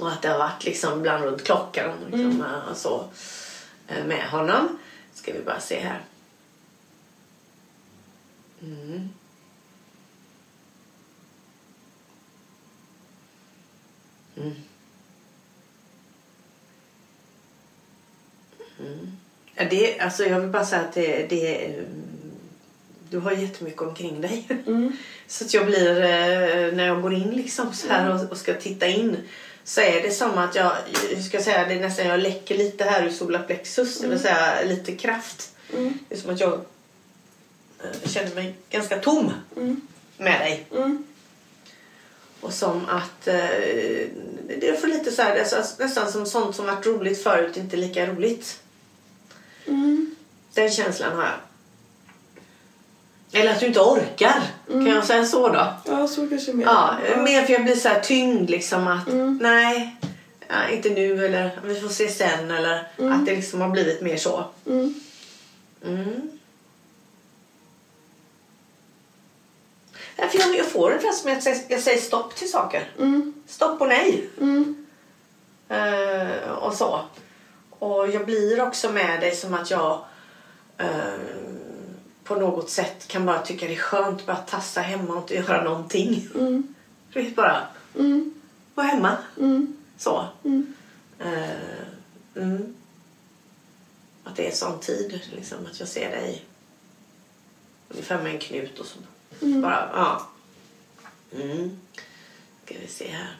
[0.00, 3.04] Och att det har varit liksom ibland runt klockan liksom, eh, så,
[3.88, 4.78] eh, med honom.
[5.14, 6.00] Ska vi bara se här.
[8.62, 9.08] Mm.
[14.36, 14.54] Mm.
[18.80, 19.16] Mm.
[19.70, 21.84] Det, alltså jag vill bara säga att det, det är,
[23.10, 24.48] du har jättemycket omkring dig.
[25.26, 28.54] Så att jag blir, eh, när jag går in liksom så här och, och ska
[28.54, 29.16] titta in
[29.64, 30.72] så är det som att jag,
[31.14, 34.62] jag ska säga, det är nästan jag läcker lite här ur solarplexus, det vill säga
[34.64, 35.52] lite kraft.
[36.08, 36.52] Det är som att jag
[37.84, 39.32] eh, känner mig ganska tom
[40.16, 40.66] med dig.
[42.40, 43.34] Och som att eh,
[44.58, 47.76] det är för lite så här, alltså, nästan som sånt som varit roligt förut inte
[47.76, 48.60] lika roligt.
[50.54, 51.38] Den känslan har jag.
[53.34, 54.42] Eller att du inte orkar.
[54.66, 55.66] Kan jag säga så då?
[55.86, 56.64] Ja, så kanske mer.
[56.64, 59.06] Ja, mer för jag blir så här tyngd liksom att
[59.40, 59.96] nej,
[60.48, 62.74] ja, inte nu eller vi får se sen eller
[63.12, 64.44] att det liksom har blivit mer så.
[64.66, 64.94] Mm.
[70.16, 72.90] Ja, för jag, jag får ungefär som att jag, säger- jag säger stopp till saker.
[73.46, 74.28] Stopp och nej.
[75.68, 77.00] Eh, och så.
[77.78, 80.04] Och jag blir också med dig som att jag
[80.78, 81.14] eh,
[82.24, 85.34] på något sätt kan bara tycka det är skönt att bara tassa hemma och inte
[85.34, 86.28] göra någonting.
[87.12, 87.66] Du vet bara.
[88.74, 89.16] Vara hemma.
[89.98, 90.28] Så.
[91.18, 91.50] Eh,
[92.36, 92.74] mm.
[94.24, 96.44] Att det är sån tid liksom att jag ser dig
[97.88, 98.98] ungefär med en knut och så.
[99.40, 100.28] Bara, ja.
[101.40, 101.78] Mm.
[102.64, 103.36] Ska vi se här.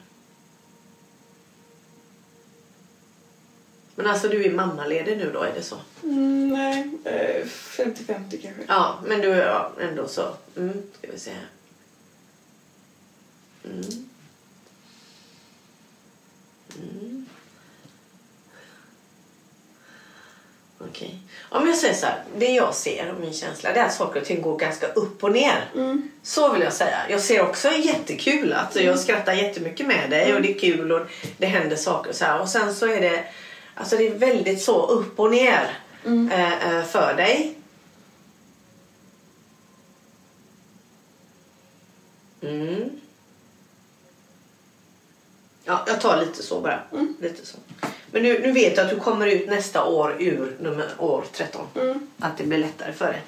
[3.95, 5.77] Men alltså du är mammaledig nu då, är det så?
[6.03, 8.63] Mm, nej, eh, 50-50 kanske.
[8.67, 10.33] Ja, men du är ja, ändå så.
[10.57, 11.49] Mm, ska vi se här.
[13.63, 14.09] Mm.
[16.77, 17.25] Mm.
[20.79, 21.19] Okej.
[21.49, 24.21] Om jag säger så här, det jag ser och min känsla det är att saker
[24.21, 25.71] och ting går ganska upp och ner.
[26.23, 26.97] Så vill jag säga.
[27.09, 28.53] Jag ser också jättekul.
[28.53, 32.15] Alltså jag skrattar jättemycket med dig och det är kul och det händer saker och
[32.15, 32.41] så här.
[32.41, 33.23] Och sen så är det,
[33.75, 35.77] alltså det är väldigt så upp och ner
[36.31, 37.55] eh, eh, för dig.
[42.41, 42.89] Mm.
[45.63, 46.79] Ja, jag tar lite så bara.
[47.21, 47.57] Lite så.
[48.11, 51.67] Men nu, nu vet jag att du kommer ut nästa år ur nummer år 13.
[52.19, 53.21] Att det blir lättare för dig.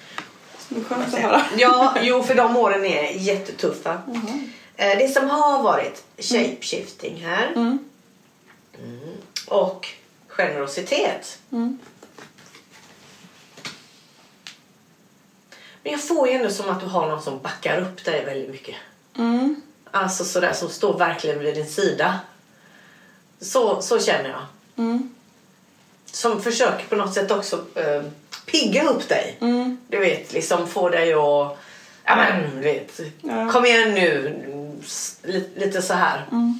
[0.83, 1.41] Skönt att höra.
[1.57, 4.01] Ja, jo för de åren är jättetuffa.
[4.75, 7.51] Eh, Det som har varit shapeshifting här.
[7.55, 7.79] Mm.
[9.47, 9.87] Och
[10.37, 11.39] generositet.
[15.83, 18.49] Men jag får ju ändå som att du har någon som backar upp dig väldigt
[18.49, 18.75] mycket.
[19.17, 19.61] Mm.
[19.91, 22.19] Alltså sådär som står verkligen vid din sida.
[23.39, 24.45] Så, så känner jag.
[24.85, 25.15] Mm.
[26.05, 28.03] Som försöker på något sätt också eh,
[28.45, 29.37] pigga upp dig.
[29.41, 29.77] Mm.
[29.87, 31.57] Du vet, liksom få dig att...
[32.03, 32.99] Ja men, du vet.
[33.21, 33.51] Ja.
[33.51, 34.35] Kom igen nu.
[35.23, 36.25] Lite, lite så här.
[36.31, 36.59] Mm.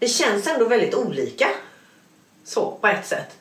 [0.00, 1.48] Det känns ändå väldigt olika.
[2.44, 3.38] Så, på ett sätt.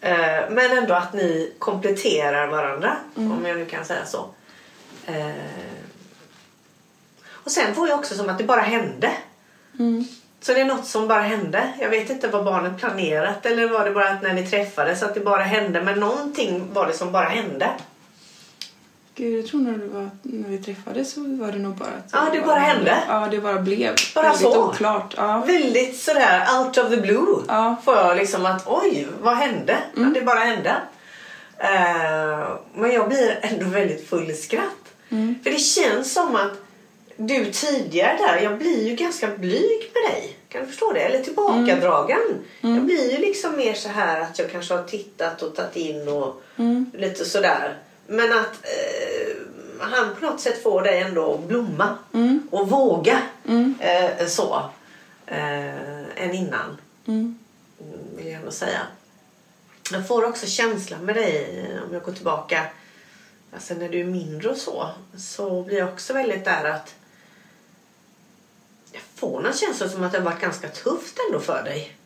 [0.00, 2.96] Eh, men ändå att ni kompletterar varandra.
[3.32, 4.26] Om jag nu kan säga så.
[5.06, 5.30] Eh,
[7.28, 9.10] och sen får jag också som att det bara hände.
[10.40, 11.72] Så det är något som bara hände.
[11.80, 15.14] Jag vet inte vad barnet planerat eller var det bara att när ni träffades att
[15.14, 15.82] det bara hände.
[15.82, 17.70] Men någonting var det som bara hände.
[19.14, 22.10] Gud, jag tror när, det var, när vi träffades så var det nog bara att...
[22.12, 22.98] Ja, det bara hände.
[23.08, 23.94] Ja, det bara blev.
[24.14, 24.68] Bara väldigt så.
[24.68, 25.14] oklart.
[25.16, 25.44] Ja.
[25.46, 27.42] Väldigt sådär out of the blue.
[27.48, 27.76] Ja.
[27.84, 29.76] Får jag liksom att oj, vad hände?
[29.96, 30.76] Ja, det bara hände.
[31.58, 34.94] Eh, men jag blir ändå väldigt full i skratt.
[35.42, 36.52] För det känns som att
[37.16, 40.36] du tidigare där, jag blir ju ganska blyg med dig.
[40.48, 41.00] Kan du förstå det?
[41.00, 42.20] Eller tillbakadragen.
[42.60, 46.08] Jag blir ju liksom mer så här att jag kanske har tittat och tagit in
[46.08, 46.42] och
[46.92, 47.78] lite sådär.
[48.12, 49.36] Men att eh,
[49.80, 51.98] han på något sätt får dig ändå att blomma
[52.50, 53.22] och våga
[53.78, 54.70] eh, så.
[55.26, 56.76] Eh, än innan.
[57.06, 57.38] Mm,
[58.16, 58.80] vill jag ändå säga.
[59.92, 62.66] Jag får också känslan med dig eh, om jag går tillbaka
[63.52, 66.94] alltså när du är mindre och så så blir jag också väldigt där att
[68.92, 71.96] jag får någon känsla som att det har varit ganska tufft ändå för dig.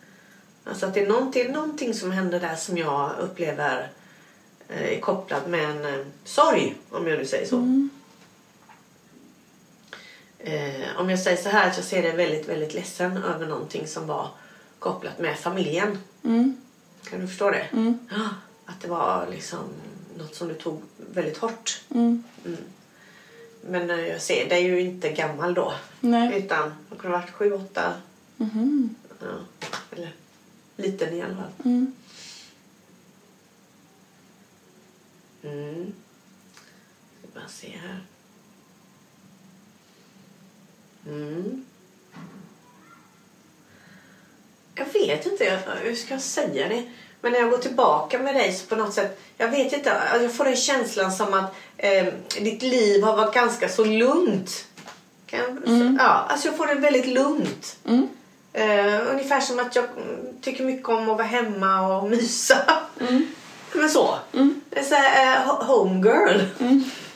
[0.65, 3.91] Alltså att det är någonting, någonting som händer där som jag upplever
[4.69, 7.89] eh, är kopplad med en eh, sorg, om jag nu säger så.
[10.39, 13.87] Eh, om jag säger så här att jag ser dig väldigt, väldigt ledsen över någonting
[13.87, 14.31] som var
[14.79, 15.99] kopplat med familjen.
[17.11, 17.67] Kan du förstå det?
[18.11, 18.29] Ja,
[18.67, 19.59] att det var liksom
[20.19, 21.81] något som du tog väldigt hårt.
[21.91, 22.25] Mm.
[23.69, 25.73] Men eh, jag ser dig ju inte gammal då.
[26.01, 26.39] Nej.
[26.39, 27.93] Utan jag kunde varit sju, åtta.
[29.21, 30.13] Ja, eller
[30.77, 31.87] liten i alla fall.
[35.47, 35.59] Mm.
[35.65, 35.93] Mm.
[37.21, 38.01] Ska bara se här.
[41.07, 41.65] Mm.
[44.75, 46.83] Jag vet inte jag- hur ska jag säga det.
[47.21, 49.21] Men när jag går tillbaka med dig så på något sätt.
[49.37, 49.93] Jag vet inte.
[49.93, 52.07] alltså Jag får den känslan som att eh,
[52.41, 54.67] ditt liv har varit ganska så lugnt.
[55.27, 55.59] Kan jag,
[55.99, 57.77] Ja, alltså jag får det väldigt lugnt.
[58.53, 62.81] Eh, ungefär som att jag mm, tycker mycket om att vara hemma och mysa.
[63.75, 64.19] Men så.
[64.33, 64.56] Det
[65.67, 66.41] homegirl.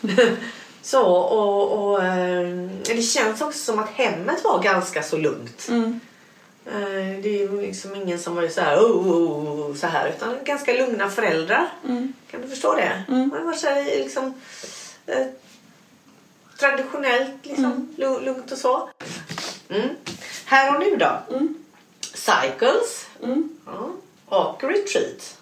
[0.83, 2.49] så och, och eh,
[2.85, 5.69] det känns också som att hemmet var ganska så lugnt.
[6.67, 10.37] Eh, Det är liksom ingen som var så här, oh, oh, oh, så här utan
[10.45, 11.69] ganska lugna föräldrar.
[12.31, 13.05] Kan du förstå det?
[13.09, 14.35] Man har varit så här, liksom,
[15.07, 15.27] eh,
[16.59, 18.89] traditionellt liksom, lu- lugnt och så.
[19.69, 19.89] Mm.
[20.45, 21.19] Här och nu då?
[22.15, 23.07] Cycles
[23.67, 23.91] ja.
[24.27, 25.37] och Retreat.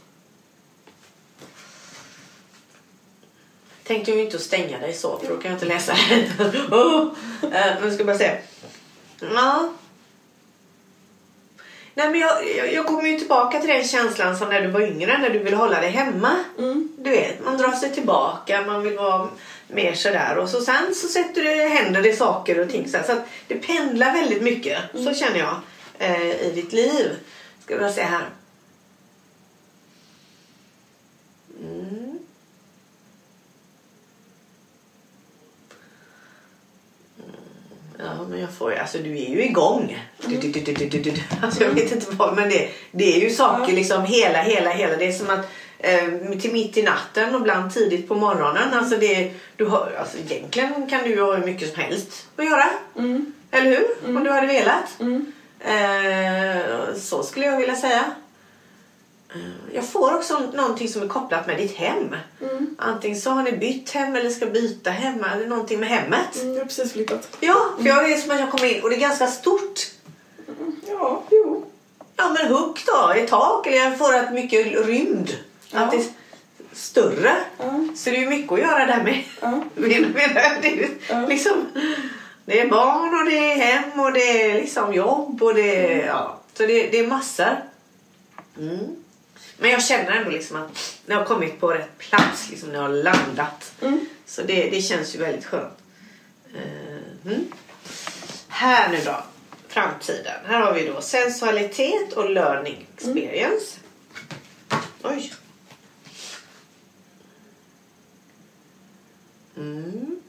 [3.89, 5.93] Tänkte ju inte att stänga dig så för då kan jag inte läsa.
[6.71, 7.09] oh.
[7.43, 8.37] eh, men ska bara se.
[9.21, 9.73] Ja.
[11.95, 14.81] Nej, men jag, jag, jag kommer ju tillbaka till den känslan som när du var
[14.81, 16.45] yngre, när du ville hålla dig hemma.
[16.99, 19.29] Du vet, man drar sig tillbaka, man vill vara
[19.69, 20.39] mer sådär.
[20.39, 22.89] Och så sen så sätter det, händer det saker och ting.
[22.89, 23.13] Så, så
[23.47, 25.57] det pendlar väldigt mycket, så känner jag,
[25.99, 27.17] eh, i ditt liv.
[27.65, 28.29] Ska vi se här.
[38.17, 40.07] Ja, men jag får alltså du är ju igång.
[40.27, 41.23] Du, du, du, du, du, du, du.
[41.43, 44.97] Alltså, jag vet inte vad, men det, det är ju saker liksom hela, hela, hela.
[44.97, 45.47] Det är som att
[45.79, 48.75] eh, till mitt i natten och ibland tidigt på morgonen.
[48.75, 52.65] Alltså det, du har, alltså egentligen kan du ha hur mycket som helst att göra.
[53.51, 54.17] Eller hur?
[54.17, 55.01] Om du hade velat.
[55.61, 58.05] Eh, så skulle jag vilja säga.
[59.35, 62.17] Eh, Jag får också någonting som är kopplat med ditt hem.
[62.79, 65.25] Antingen så har ni bytt hem eller ska byta hem.
[65.25, 66.43] Eller någonting med hemmet.
[66.43, 67.37] Jag har precis flyttat.
[67.41, 69.81] Ja, för jag är som att jag kommer in och det är ganska stort.
[70.87, 71.65] Ja, jo.
[72.17, 73.67] Ja, men hugg då i tak.
[73.67, 75.31] Eller jag får att mycket rymd.
[75.73, 76.05] Att det är
[76.73, 77.37] större.
[77.97, 79.25] Så det är ju mycket att göra där med.
[79.41, 79.51] Ja.
[79.75, 80.89] Men, men, det, är, ju
[81.29, 81.67] liksom,
[82.45, 86.07] det är barn och det är hem och det är liksom jobb och det är,
[86.07, 87.57] ja, så det, det är massor.
[88.59, 88.97] Mm.
[89.61, 92.75] Men jag känner ändå liksom att när jag har kommit på rätt plats, liksom när
[92.75, 93.73] jag har landat.
[94.27, 95.79] Så det, det känns ju väldigt skönt.
[96.55, 97.45] Eh, mm.
[98.49, 99.25] Här nu då,
[99.69, 100.41] framtiden.
[100.47, 103.79] Här har vi då sensualitet och learning experience.
[105.03, 105.33] Oj.
[109.57, 110.21] Mm.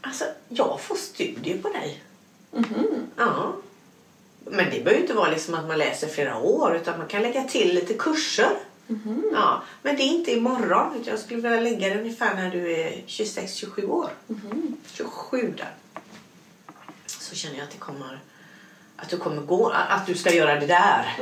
[0.00, 2.02] Alltså, jag får studier på dig.
[3.16, 3.56] Ja.
[4.46, 7.22] Men det behöver ju inte vara liksom att man läser flera år utan man kan
[7.22, 8.50] lägga till lite kurser.
[9.32, 9.62] Ja.
[9.82, 12.90] Men det är inte imorgon utan jag skulle vilja lägga det ungefär när du är
[13.06, 14.10] 26-27 år.
[14.92, 15.74] 27 där.
[17.06, 18.20] Så känner jag att det kommer
[18.96, 21.18] att du kommer gå, att du ska göra det där.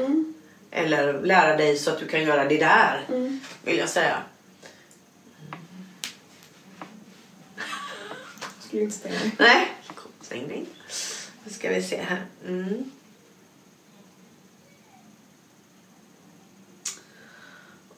[0.70, 3.06] Eller lära dig så att du kan göra det där.
[3.64, 4.22] Vill jag säga.
[8.60, 9.18] Skulle inte stänga.
[9.38, 9.68] Nej,
[10.20, 10.64] stäng dig.
[11.44, 12.26] Nu ska vi se här.
[12.46, 12.90] Mm.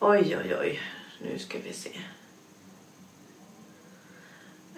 [0.07, 0.81] Oj, oj, oj.
[1.19, 1.91] Nu ska vi se.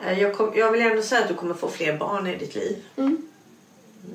[0.02, 2.54] Eh, Jag, kom, jag vill ändå säga att du kommer få fler barn i ditt
[2.54, 2.84] liv.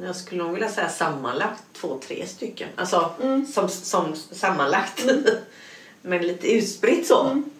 [0.01, 2.69] Jag skulle nog vilja säga sammanlagt två, tre stycken.
[2.75, 3.13] Alltså
[3.53, 5.05] som, som sammanlagt.
[6.01, 7.25] Men lite utspritt så.
[7.25, 7.51] Mm.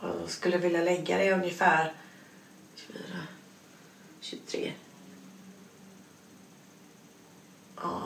[0.00, 1.92] Och jag skulle vilja lägga det ungefär
[2.76, 3.02] 24,
[4.20, 4.72] 23.
[7.82, 8.02] Ja.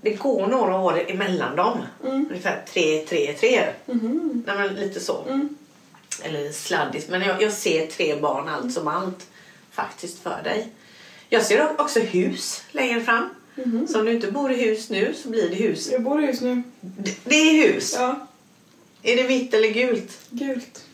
[0.00, 1.78] Det går några år emellan dem.
[2.02, 3.66] Ungefär 3, 3, 3.
[4.46, 5.24] Nej, men lite så.
[6.22, 7.08] Eller sladdigt.
[7.08, 9.26] Men jag, jag ser tre barn allt som allt
[9.72, 10.68] faktiskt för dig.
[11.28, 13.28] Jag ser också hus längre fram.
[13.88, 15.88] Så om du inte bor i hus nu så blir det hus.
[15.92, 16.62] Jag bor just nu.
[16.80, 17.94] Det, det är hus.
[17.98, 18.26] Ja,
[19.02, 20.18] Är det vitt eller gult?
[20.30, 20.84] gult.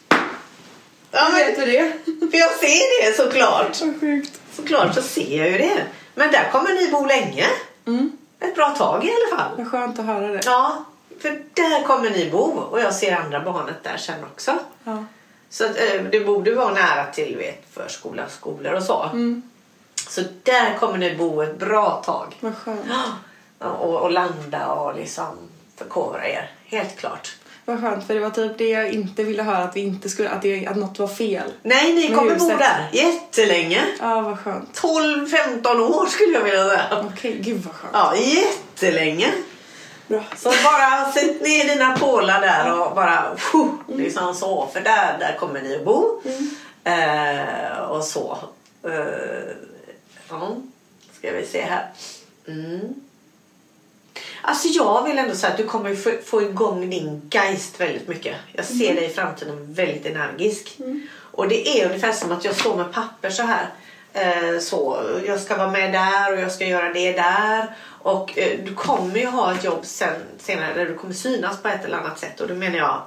[1.10, 1.92] Ja, Hur vet du det?
[2.30, 3.74] För jag ser det såklart.
[3.74, 4.40] Så sjukt.
[4.52, 5.84] Såklart så ser jag ju det.
[6.14, 7.46] Men där kommer ni bo länge.
[8.40, 9.56] Ett bra tag i alla fall.
[9.56, 10.40] Vad skönt att höra det.
[10.44, 10.84] Ja,
[11.20, 12.44] för där kommer ni bo.
[12.44, 14.58] Och jag ser andra barnet där sen också.
[14.84, 15.04] Ja.
[15.50, 19.10] Så eh, det borde vara nära till vet, förskola, skolor och så.
[20.08, 22.36] Så där kommer ni bo ett bra tag.
[22.40, 22.80] Vad skönt.
[23.58, 25.38] Och, och landa och liksom
[25.76, 26.50] förkovra er.
[26.64, 27.36] Helt klart.
[27.64, 30.30] Vad skönt, för det var typ det jag inte ville höra, att, vi inte skulle,
[30.30, 31.52] att, det, att något var fel.
[31.62, 32.58] Nej, ni kommer bo huset.
[32.58, 33.84] där jättelänge.
[34.00, 34.80] Ja, vad skönt.
[34.80, 37.04] 12-15 år skulle jag vilja säga.
[37.14, 37.92] Okej, gud vad skönt.
[37.92, 39.32] Ja, jättelänge.
[40.06, 40.20] Bra.
[40.36, 44.68] Så bara sätt ner dina pålar där och bara phew, liksom så.
[44.72, 46.22] För där, där kommer ni att bo.
[46.84, 48.38] Eh, och så.
[48.82, 49.54] Eh,
[50.28, 50.56] ja,
[51.18, 51.92] ska vi se här.
[52.48, 52.94] Mm.
[54.42, 58.36] Alltså jag vill ändå säga att du kommer få, igång din geist väldigt mycket.
[58.52, 60.78] Jag ser dig i framtiden väldigt energisk.
[61.16, 63.70] Och det är ungefär som att jag står med papper så här.
[64.12, 67.76] Eh, så, jag ska vara med där och jag ska göra det där.
[68.02, 71.68] Och eh, du kommer ju ha ett jobb sen, senare där du kommer synas på
[71.68, 72.40] ett eller annat sätt.
[72.40, 73.02] Och då menar jag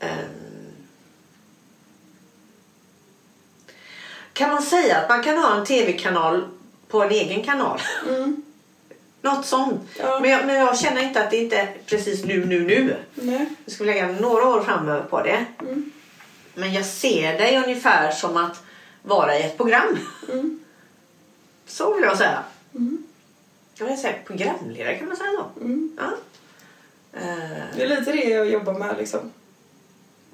[0.00, 0.48] ehm,
[4.32, 6.48] Kan man säga att man kan ha en tv-kanal
[6.88, 7.80] på en egen kanal?
[9.34, 9.80] Något sånt.
[9.98, 10.18] Ja.
[10.20, 12.96] Men, jag, men jag känner inte att det inte är precis nu, nu, nu.
[13.14, 13.46] Nej.
[13.64, 15.44] Jag skulle lägga några år framöver på det.
[16.54, 18.62] Men jag ser dig ungefär som att
[19.02, 19.98] vara i ett program.
[21.66, 22.42] Så vill jag säga.
[23.78, 25.44] Jag vill säga programledare kan man säga så.
[25.96, 26.10] Ja.
[27.12, 29.20] Eh, Det är lite det jag jobbar med liksom.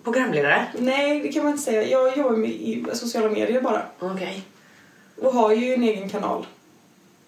[0.04, 0.66] programledare?
[0.78, 1.82] Nej, det kan man inte säga.
[1.88, 3.82] Jag jobbar med i sociala medier bara.
[3.98, 4.42] Okej.
[5.22, 6.46] Och har ju en egen kanal.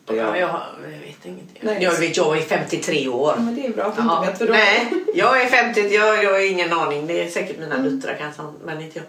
[0.06, 0.60] Ja, jag...
[1.06, 1.58] vet ingenting.
[1.60, 1.82] Nej.
[1.82, 3.32] Jag vet, jag är 53 år.
[3.36, 4.38] Ja, men det är bra att du Ja, inte vet.
[4.38, 4.52] För då...
[4.52, 7.06] nej, jag är 50, jag, jag har ingen aning.
[7.06, 9.06] Det är säkert mina döttrar kanske, men inte jag.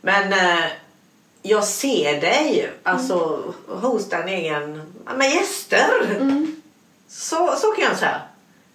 [0.00, 0.64] Men eh,
[1.42, 5.90] jag ser dig alltså hosta en egen, med gäster.
[7.08, 8.20] Så, så kan jag säga.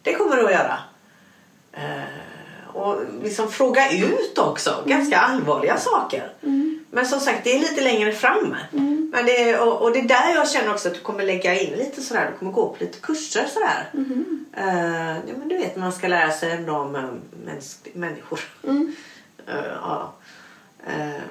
[0.01, 0.77] Det kommer du att göra.
[1.73, 6.31] Eh, och liksom fråga ut också, ganska allvarliga saker.
[6.91, 8.55] Men som sagt, det är lite längre fram.
[9.11, 11.59] Men det är, och, och det är där jag känner också att du kommer lägga
[11.61, 13.89] in lite sådär, du kommer gå på lite kurser sådär.
[14.53, 17.03] Eh, ja, men du vet, man ska lära sig ändå om eh,
[17.45, 18.39] mäns, människor.
[19.49, 20.13] Eh, ja.
[20.87, 21.21] Eh,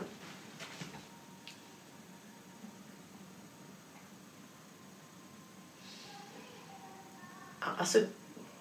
[7.79, 7.99] Alltså,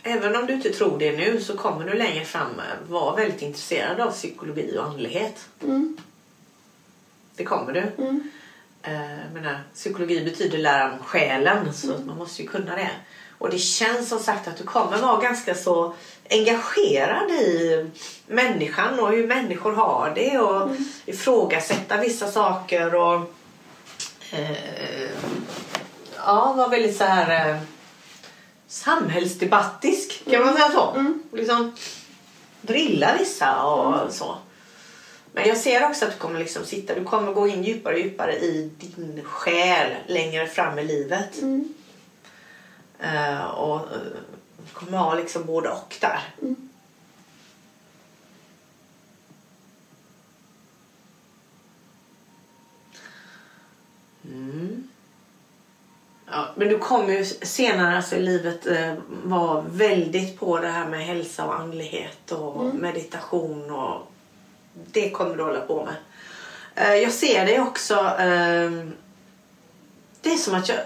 [0.04, 4.00] även om du inte tror det nu så kommer du längre fram vara väldigt intresserad
[4.00, 5.46] av psykologi och andlighet.
[7.36, 7.80] Det kommer du.
[8.82, 12.92] Eh, jag menar, psykologi betyder lära om själen så att man måste ju kunna det.
[13.38, 15.94] Och det känns som sagt att du kommer vara ganska så
[16.30, 17.90] engagerad i
[18.28, 20.70] människan och hur människor har det och
[21.06, 23.34] ifrågasätta vissa saker och
[24.32, 25.10] eh,
[26.18, 27.58] ja, vara väldigt så här eh,
[28.68, 31.14] samhällsdebattisk kan man säga så.
[31.32, 31.76] Liksom
[32.62, 34.38] drilla vissa och så.
[35.36, 38.00] Men jag ser också att du kommer liksom sitta, du kommer gå in djupare och
[38.00, 41.42] djupare i din själ längre fram i livet.
[43.00, 43.98] Eh, och uh,
[44.74, 46.20] kommer ha liksom både och där.
[54.24, 54.90] Mm.
[56.26, 60.90] Ja, men du kommer ju senare alltså i livet eh, vara väldigt på det här
[60.90, 64.12] med hälsa och andlighet och meditation och
[64.92, 65.96] det kommer du hålla på med.
[66.76, 68.72] Eh, jag ser dig också, eh,
[70.22, 70.78] det är som att jag,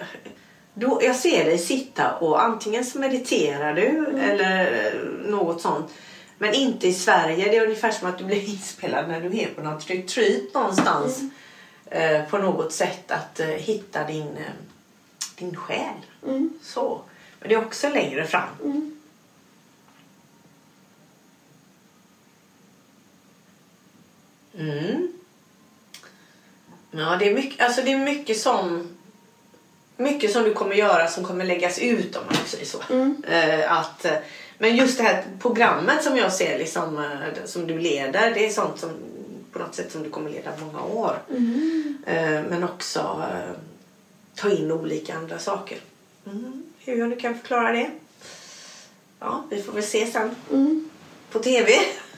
[0.73, 5.91] då, jag ser dig sitta och antingen så mediterar du eller eh, något sånt.
[6.37, 7.45] Men inte i Sverige.
[7.51, 11.21] Det är ungefär som att du blir inspelad när du är på något retreat någonstans.
[11.85, 14.37] Eh, på något sätt att hitta din,
[15.35, 15.95] din själ.
[16.61, 17.01] Så.
[17.39, 18.98] Men det är också längre fram.
[24.59, 25.07] Mm.
[26.91, 28.87] Ja, det är mycket, alltså det är mycket som
[29.97, 32.77] mycket som du kommer göra som kommer läggas ut om man säger så.
[33.27, 34.17] Eh, att, eh,
[34.57, 38.49] men just det här programmet som jag ser liksom, eh, som du leder, det är
[38.49, 38.89] sånt som
[39.51, 41.21] på något sätt som du kommer leda många år.
[42.05, 43.55] Eh, men också eh,
[44.35, 45.77] ta in olika andra saker.
[46.25, 46.63] Mm.
[46.79, 47.91] Hur jag nu kan förklara det?
[49.19, 50.35] Ja, vi får väl se sen.
[51.31, 51.71] På TV.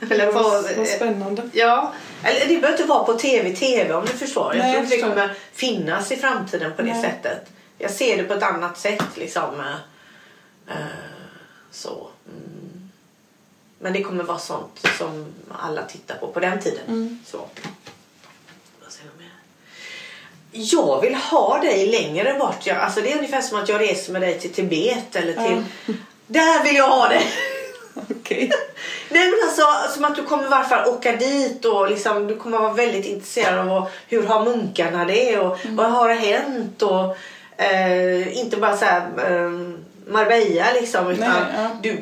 [0.09, 1.41] Eller på, Vad, vad spännande.
[1.53, 1.93] Ja,
[2.23, 4.55] eller det behöver inte vara på tv, tv om du förstår.
[4.55, 7.01] Jag Nej, tror jag inte det kommer finnas i framtiden på det Nej.
[7.01, 7.49] sättet.
[7.77, 9.59] Jag ser det på ett annat sätt liksom.
[10.67, 10.75] eh,
[11.71, 12.07] så.
[12.27, 12.89] Mm.
[13.79, 16.83] Men det kommer vara sånt som alla tittar på på den tiden.
[16.87, 17.19] Mm.
[17.25, 17.47] Så.
[20.51, 22.65] jag vill ha dig längre bort.
[22.65, 25.63] Jag, alltså det är ungefär som att jag reser med dig till Tibet eller till...
[26.27, 27.21] Där vill jag ha dig!
[27.95, 28.51] Okej.
[29.09, 32.35] Nej men alltså som att du kommer i varje fall åka dit och liksom, du
[32.35, 35.39] kommer vara väldigt intresserad av hur har munkarna det?
[35.39, 36.81] Och vad har hänt?
[36.81, 37.17] Och
[37.63, 39.51] eh, inte bara så här eh,
[40.07, 41.69] Marbella liksom utan Nej, ja.
[41.81, 41.97] du,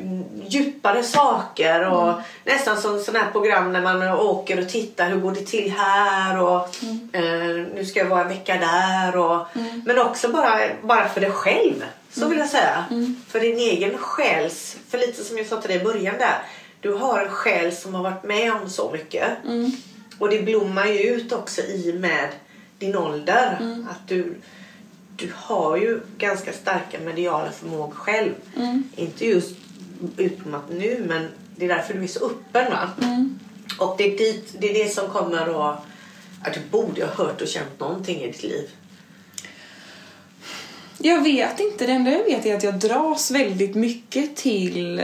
[0.47, 2.13] djupare saker och
[2.43, 6.41] nästan som sådana här program när man åker och tittar hur går det till här?
[6.41, 6.67] Och
[7.13, 9.47] eh, nu ska jag vara en vecka där och
[9.85, 12.86] men också bara, bara för dig själv så vill jag säga.
[13.28, 16.38] För din egen själs, för lite som jag sa till dig i början där.
[16.82, 19.28] Du har en själ som har varit med om så mycket.
[20.20, 22.30] Och det blommar ju ut också i med
[22.80, 23.57] din ålder.
[23.91, 24.36] Att du,
[25.16, 28.34] du har ju ganska starka mediala förmågor själv.
[28.95, 29.55] Inte just
[30.18, 32.89] utblommat nu men det är därför du är så öppen va.
[33.80, 35.80] Och det är, dit, det är det som kommer att...
[36.41, 38.70] Att du borde ha hört och känt någonting i ditt liv.
[41.02, 41.86] Jag vet inte.
[41.86, 45.02] Det enda jag vet är att jag dras väldigt mycket till...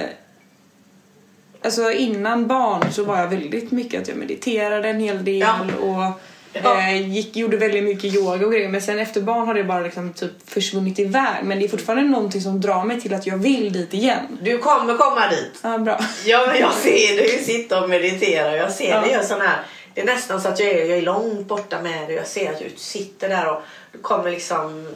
[1.61, 5.55] Alltså innan barn så var jag väldigt mycket att jag mediterade en hel del Ja.
[5.81, 6.21] och
[6.63, 6.79] Ja.
[6.79, 8.69] eh, gick, gjorde väldigt mycket yoga och grejer.
[8.69, 11.43] Men sen efter barn har det bara liksom typ försvunnit iväg.
[11.43, 14.37] Men det är fortfarande någonting som drar mig till att jag vill dit igen.
[14.41, 15.51] Du kommer komma dit.
[15.63, 15.99] Ja, bra.
[16.25, 18.55] Ja, men jag ser dig sitta och meditera.
[18.55, 19.01] Jag ser Ja.
[19.01, 19.63] dig göra sån här.
[19.93, 22.15] Det är nästan så att jag är, jag är långt borta med dig.
[22.15, 24.87] Jag ser att du sitter där och du kommer liksom...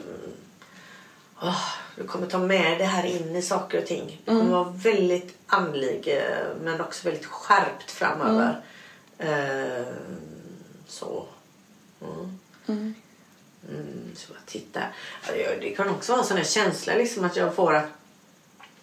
[1.41, 1.61] åh,
[1.95, 4.21] du kommer ta med det här in i saker och ting.
[4.25, 8.61] Du kommer vara väldigt andlig eh, men också väldigt skärpt framöver.
[9.17, 9.93] Eh,
[10.87, 11.25] så.
[12.67, 12.93] Mm.
[13.69, 14.81] Mm, så bara titta.
[15.27, 17.85] Ja, det- kan också vara en sån här känsla liksom att jag får att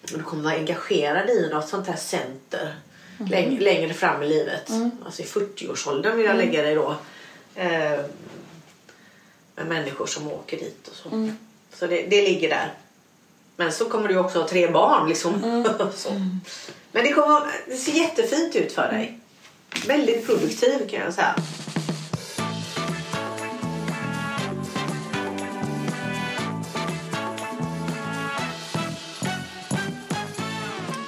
[0.01, 2.75] du kommer vara engagerad i något sånt här center
[3.17, 4.69] läng- längre fram i livet.
[5.05, 6.95] Alltså i 40-årsåldern vill jag lägga dig då.
[7.55, 7.99] Eh,
[9.55, 11.09] med människor som åker dit och så.
[11.79, 12.73] Så det, det ligger där.
[13.55, 15.63] Men så kommer du också ha tre barn liksom.
[15.95, 16.09] så.
[16.91, 19.19] Men det, kommer, det ser jättefint ut för dig.
[19.87, 21.35] Väldigt produktiv kan jag säga.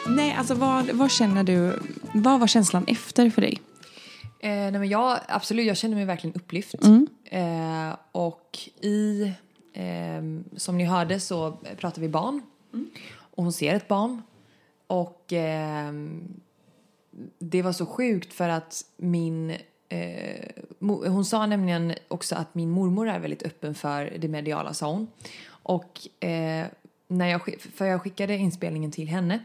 [0.07, 1.79] Nej, alltså vad, vad känner du?
[2.13, 3.61] Vad var känslan efter för dig?
[4.39, 6.75] Eh, nej men jag, absolut, jag känner mig verkligen upplyft.
[7.25, 9.31] Eh, och i,
[9.73, 12.41] ehm, som ni hörde så pratar vi barn.
[13.11, 14.21] Och hon ser ett barn.
[14.87, 16.41] Och ehm,
[17.39, 19.57] det var så sjukt för att min...
[19.89, 20.45] Eh,
[20.89, 25.07] hon sa nämligen också att min mormor är väldigt öppen för det mediala, sa hon.
[25.49, 26.67] Och eh,
[27.07, 29.39] när jag, för jag skickade inspelningen till henne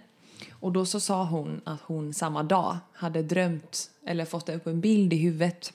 [0.53, 4.81] och då så sa hon att hon samma dag hade drömt eller fått upp en
[4.81, 5.72] bild i huvudet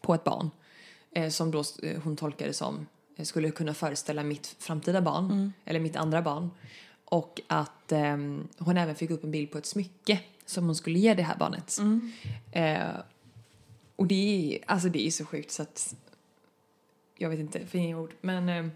[0.00, 0.50] på ett barn
[1.10, 2.86] eh, som då eh, hon tolkade som
[3.20, 6.50] eh, skulle kunna föreställa mitt framtida barn eller mitt andra barn.
[7.04, 10.98] Och att ehm, hon även fick upp en bild på ett smycke som hon skulle
[10.98, 11.78] ge det här barnet.
[12.52, 13.00] Eh,
[13.96, 15.94] och det är, alltså det är så sjukt så att
[17.18, 18.14] jag vet inte, fina ord.
[18.20, 18.66] Men eh,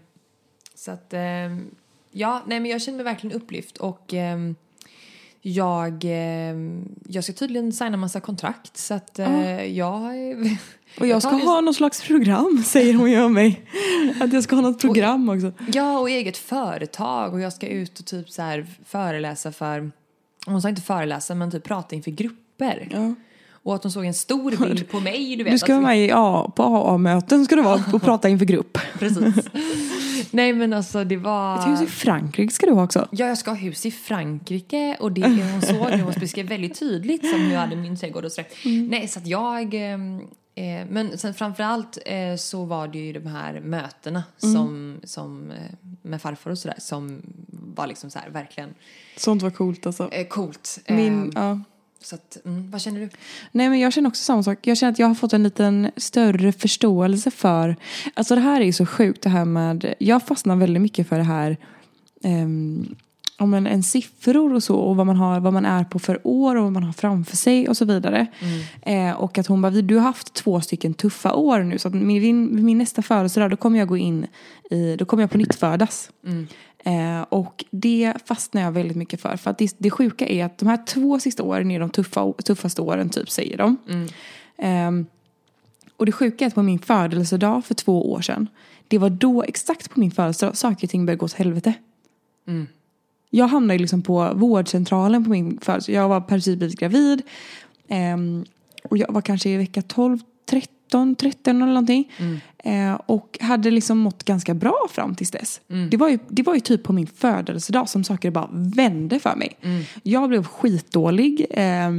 [0.75, 1.75] så att ehm,
[2.11, 4.55] ja, nej men jag känner mig verkligen upplyft och ehm,
[5.47, 10.13] jag, ehm, jag ska tydligen signa massa kontrakt så att eh, jag...
[10.99, 13.61] Och jag ska tar det- ha något slags program, säger hon ju om mig.
[14.21, 15.51] Att jag ska ha något program också.
[15.73, 19.91] Ja, och eget företag och jag ska ut och typ så här föreläsa för...
[20.45, 22.87] Hon sa inte föreläsa, men typ prata inför grupper.
[22.91, 23.13] Ja.
[23.51, 25.53] Och att hon såg en stor bild på mig, du vet.
[25.53, 28.45] Du ska vara alltså, med i A, på AA-möten ska du vara och prata inför
[28.45, 28.77] grupp.
[28.99, 29.35] Precis.
[30.33, 31.59] Nej men alltså det var...
[31.59, 33.07] Ett hus i Frankrike ska du ha också.
[33.11, 35.21] Ja, jag ska ha hus i Frankrike och det
[35.51, 38.49] hon såg, hon beskrev väldigt tydligt som jag hade min trädgård och sådär.
[38.89, 39.73] Nej, så att jag...
[39.73, 40.21] ehm,
[40.57, 45.57] Eh, men sen framförallt eh, så var det ju de här mötena som, som eh,
[46.01, 47.21] med farfar och sådär som
[47.75, 48.69] var liksom så här verkligen
[49.17, 50.09] Sånt var coolt alltså.
[50.11, 50.79] eh, coolt.
[50.87, 51.59] Min, Eh, ja.
[52.05, 53.09] Så att, mm, vad känner du?
[53.51, 54.59] Nej men jag känner också samma sak.
[54.61, 57.75] Jag känner att jag har fått en liten större förståelse för,
[58.13, 61.17] alltså det här är ju så sjukt det här med, jag fastnar väldigt mycket för
[61.17, 61.57] det här
[62.23, 62.95] um,
[63.37, 66.19] om en, en siffror och så och vad man, har, vad man är på för
[66.23, 68.27] år och vad man har framför sig och så vidare.
[68.81, 71.93] Eh, och att hon bara, du har haft två stycken tuffa år nu så att
[71.93, 74.27] min, min, nästa födelsedag då kommer jag gå in
[74.71, 76.09] i, då kommer jag på nytt födas.
[76.85, 79.37] Eh, och det fastnar jag väldigt mycket för.
[79.37, 82.33] För att det, det sjuka är att de här två sista åren är de tuffa,
[82.33, 83.77] tuffaste åren typ säger de.
[84.57, 85.05] Ehm,
[85.97, 88.47] och det sjuka är att på min födelsedag för två år sedan,
[88.87, 91.73] det var då exakt på min födelsedag saker och ting började gå åt helvete.
[93.29, 96.03] Jag hamnade liksom på vårdcentralen på min födelsedag.
[96.03, 96.21] Jag var
[96.57, 97.21] blivit gravid.
[97.87, 98.45] ehm,
[98.89, 100.19] och jag var kanske i vecka 12,
[100.51, 102.11] 17, 13 eller någonting.
[102.57, 105.61] Eh, och hade liksom mått ganska bra fram tills dess.
[105.89, 109.35] Det, var ju, det var ju typ på min födelsedag som saker bara vände för
[109.35, 109.57] mig.
[110.03, 111.45] Jag blev skitdålig.
[111.49, 111.91] Eh,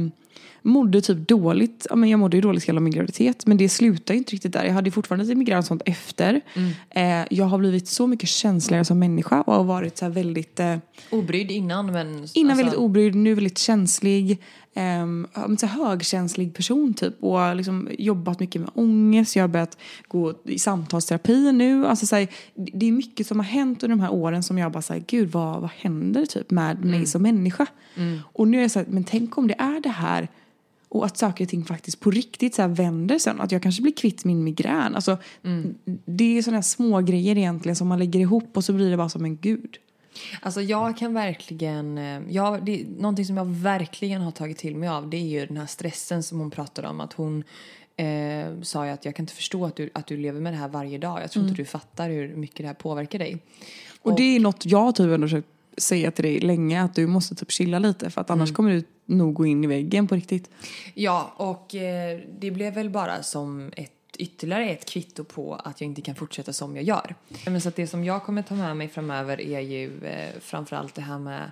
[0.67, 1.87] mådde typ dåligt.
[1.89, 3.45] Ja, men jag mådde ju dåligt hela min graviditet.
[3.45, 4.65] Men det slutade ju inte riktigt där.
[4.65, 6.41] Jag hade fortfarande lite migrän och sånt efter.
[6.89, 10.59] Eh, jag har blivit så mycket känsligare som människa och har varit så väldigt...
[10.59, 10.77] Eh,
[11.09, 12.07] Obrydd innan men...
[12.07, 14.39] Innan alltså, väldigt obrydd, nu väldigt känslig.
[15.03, 17.23] Um, så högkänslig person typ.
[17.23, 19.35] Och liksom jobbat mycket med ångest.
[19.35, 19.77] Jag har börjat
[20.07, 21.87] gå i samtalsterapi nu.
[21.87, 24.71] Alltså, så här, det är mycket som har hänt under de här åren som jag
[24.71, 27.65] bara säger gud vad, vad händer typ med mig som människa?
[28.33, 30.27] Och nu är jag så här, men tänk om det är det här
[30.97, 33.41] och att saker och ting faktiskt på riktigt så vänder sen.
[33.41, 34.95] Att jag kanske blir kvitt min migrän.
[34.95, 35.17] Alltså,
[36.05, 39.09] Det är sådana små grejer egentligen som man lägger ihop och så blir det bara
[39.09, 39.77] som en gud.
[40.41, 44.89] Alltså jag kan verkligen, eh, jag, det, någonting som jag verkligen har tagit till mig
[44.89, 47.01] av det är ju den här stressen som hon pratade om.
[47.01, 47.43] Att hon
[47.95, 50.57] eh, sa ju att jag kan inte förstå att du, att du lever med det
[50.57, 51.21] här varje dag.
[51.21, 53.37] Jag tror inte du fattar hur mycket det här påverkar dig.
[54.01, 55.47] Och det är något jag typ ändå försökt
[55.77, 58.83] säga till dig länge att du måste typ chilla lite för att annars kommer du
[59.05, 60.49] nog gå in i väggen på riktigt.
[60.93, 65.85] Ja, och eh, det blev väl bara som ett ytterligare ett kvitto på att jag
[65.85, 67.15] inte kan fortsätta som jag gör.
[67.45, 71.01] Men så det som jag kommer ta med mig framöver är ju eh, framförallt det
[71.01, 71.51] här med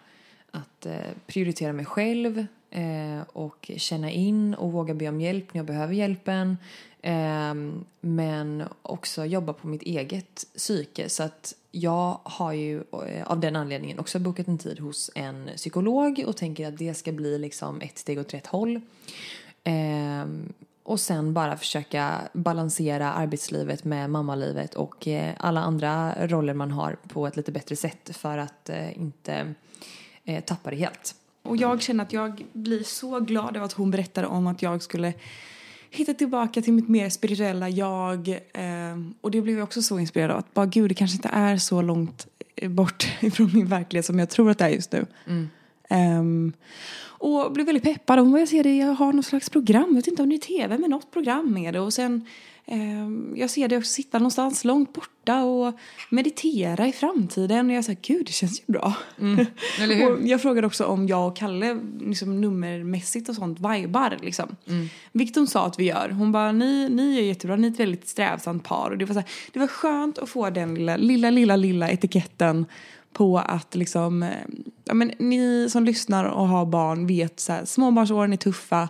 [0.52, 0.96] att eh,
[1.28, 5.94] prioritera mig själv eh, och känna in och våga be om hjälp när jag behöver
[5.94, 6.58] hjälpen.
[7.02, 7.54] Eh,
[8.02, 11.10] men också jobba på mitt eget psyke.
[11.10, 15.50] Så att jag har ju eh, av den anledningen också bokat en tid hos en
[15.56, 18.82] psykolog och tänker att det ska bli liksom ett steg åt rätt håll.
[19.64, 20.54] Ehm,
[20.84, 26.98] och sen bara försöka balansera arbetslivet med mammalivet och eh, alla andra roller man har
[27.08, 29.54] på ett lite bättre sätt för att eh, inte
[30.46, 31.16] tappa det helt.
[31.44, 34.82] Och jag känner att jag blir så glad över att hon berättade om att jag
[34.82, 35.14] skulle
[35.96, 38.30] hitta tillbaka till mitt mer spirituella jag.
[38.30, 41.30] Eh, och det blev jag också så inspirerad av att bara gud det kanske inte
[41.34, 42.28] är så långt
[42.70, 45.06] bort ifrån min verklighet som jag tror att det är just nu.
[45.90, 46.54] Ehm,
[47.18, 48.20] och blev väldigt peppad.
[48.20, 49.86] Hon bara, jag ser det, jag har något slags program.
[49.88, 51.80] Jag vet inte om det är tv, men något program är det.
[51.80, 52.26] Och sen, ehm,
[53.36, 55.74] jag ser det också sitta någonstans långt borta och
[56.10, 57.70] meditera i framtiden.
[57.70, 58.94] Och jag sa, gud det känns ju bra.
[60.08, 64.18] Och jag frågade också om jag och Kalle liksom, nummermässigt och sånt vibar.
[64.22, 64.56] Liksom.
[65.12, 66.10] Vilket hon sa att vi gör.
[66.10, 68.92] Hon bara, ni, ni är jättebra, ni är ett väldigt strävsamt par.
[68.92, 71.90] Och det var, så här, det var skönt att få den lilla, lilla, lilla, lilla
[71.90, 72.66] etiketten
[73.14, 74.30] på att liksom, eh,
[74.86, 78.90] ja, men ni som lyssnar och har barn vet så här, småbarnsåren är tuffa.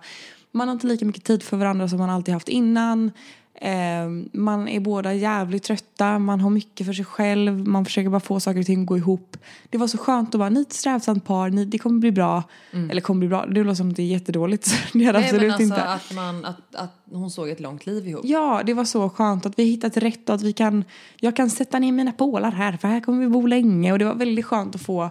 [0.51, 3.11] Man har inte lika mycket tid för varandra som man alltid haft innan.
[3.57, 8.19] Eh, man är båda jävligt trötta, man har mycket för sig själv, man försöker bara
[8.19, 9.37] få saker och ting att gå ihop.
[9.69, 12.11] Det var så skönt att vara, ni är ett strävsamt par, ni, det kommer bli
[12.11, 12.43] bra.
[12.71, 14.73] Eller kommer bli bra, det låter som att det är jättedåligt.
[14.93, 15.83] Det är det absolut alltså inte.
[15.83, 18.25] att, man, att, att hon såg ett långt liv ihop.
[18.25, 20.83] Ja, det var så skönt att vi hittat rätt och att vi kan,
[21.19, 24.05] jag kan sätta ner mina pålar här för här kommer vi bo länge och det
[24.05, 25.09] var väldigt skönt att få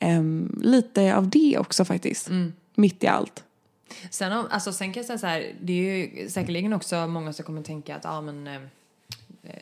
[0.00, 2.28] ehm, lite av det också faktiskt.
[2.74, 3.42] Mitt i allt.
[4.10, 7.32] Sen, om, alltså, sen kan jag säga så här, det är ju säkerligen också många
[7.32, 8.60] som kommer tänka att ah, men, eh,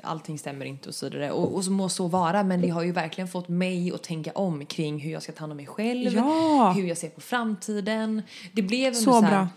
[0.02, 1.30] allting stämmer inte och så vidare.
[1.30, 4.32] Och, och så må så vara, men det har ju verkligen fått mig att tänka
[4.32, 6.72] om kring hur jag ska ta hand om mig själv, Ja.
[6.76, 8.22] hur jag ser på framtiden.
[8.52, 9.48] Det blev så här, bra.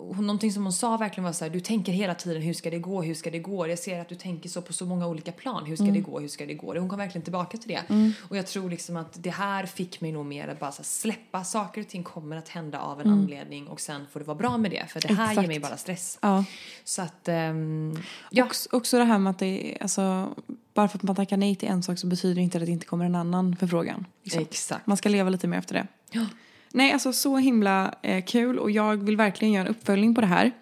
[0.00, 2.70] Hon- Någonting som hon sa verkligen var så här, du tänker hela tiden hur ska
[2.70, 3.68] det gå, hur ska det gå?
[3.68, 5.94] Jag ser att du tänker så på så många olika plan, hur ska Mm.
[5.94, 6.78] det gå, hur ska det gå?
[6.78, 8.12] Hon kom verkligen tillbaka till det.
[8.28, 11.44] Och jag tror liksom att det här fick mig nog mer att bara här, släppa,
[11.44, 14.56] saker och ting kommer att hända av en anledning och sen får det vara bra
[14.58, 15.30] med det, för det här ger Mm.
[15.30, 15.48] Exakt.
[15.48, 16.18] mig bara stress.
[16.22, 16.44] Ja.
[16.84, 17.98] Så att, ehm,
[18.30, 18.44] ja.
[18.44, 19.46] Också, också det här med att det
[19.76, 20.28] är, alltså,
[20.74, 22.72] bara för att man tackar nej till en sak så betyder det inte att det
[22.72, 24.06] inte kommer en annan förfrågan.
[24.22, 24.42] liksom.
[24.42, 24.86] Exakt.
[24.86, 25.86] Man ska leva lite mer efter det.
[26.10, 26.26] Ja.
[26.72, 30.26] Nej, alltså så himla eh, kul och jag vill verkligen göra en uppföljning på det
[30.26, 30.52] här.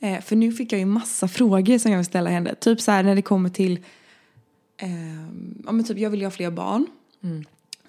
[0.00, 2.54] Eh, för nu fick jag ju massa frågor som jag vill ställa henne.
[2.54, 3.78] Typ så här när det kommer till,
[4.76, 4.88] eh,
[5.64, 6.86] ja men typ jag vill ju ha fler barn.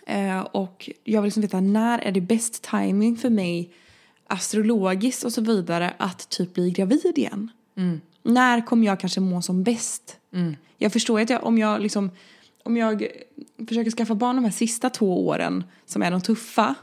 [0.07, 3.69] Eh, och jag vill liksom veta när är det bäst timing för mig
[4.27, 7.51] astrologiskt och så vidare att typ bli gravid igen.
[8.23, 10.17] När kommer jag kanske må som bäst?
[10.77, 12.11] Jag förstår ju att jag, om jag liksom
[12.63, 13.07] om jag
[13.67, 16.75] försöker skaffa barn de här sista två åren som är de tuffa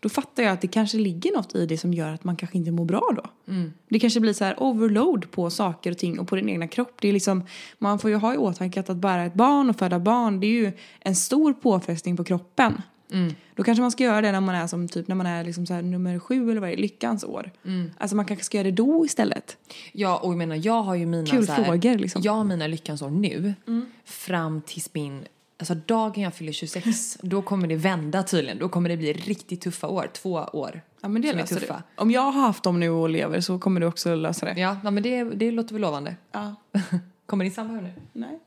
[0.00, 2.58] då fattar jag att det kanske ligger något i det som gör att man kanske
[2.58, 3.22] inte mår bra då.
[3.88, 6.96] Det kanske blir så här overload på saker och ting och på din egna kropp.
[7.00, 7.46] Det är liksom,
[7.78, 10.46] man får ju ha i åtanke att, att bära ett barn och föda barn det
[10.46, 12.82] är ju en stor påfrestning på kroppen.
[13.54, 15.66] Då kanske man ska göra det när man är som typ när man är liksom
[15.66, 17.50] så nummer sju eller vad det är, lyckans år.
[17.98, 19.56] Alltså man kanske ska göra det då istället.
[19.92, 22.22] Ja, och jag menar, jag har ju mina Kul så här, frågor, liksom.
[22.22, 23.54] Jag har mina lyckans år nu
[24.04, 25.24] fram tills min
[25.58, 28.58] Alltså dagen jag fyller 26, då kommer det vända tydligen.
[28.58, 30.80] Då kommer det bli riktigt tuffa år, två år.
[31.00, 31.82] Ja men det som är tuffa.
[31.96, 32.02] du.
[32.02, 34.60] Om jag har haft dem nu och lever så kommer du också lösa det.
[34.60, 36.16] Ja, ja men det, det låter väl lovande.
[36.32, 36.54] Ja.
[37.26, 37.92] Kommer din sambo nu?
[38.12, 38.38] Nej.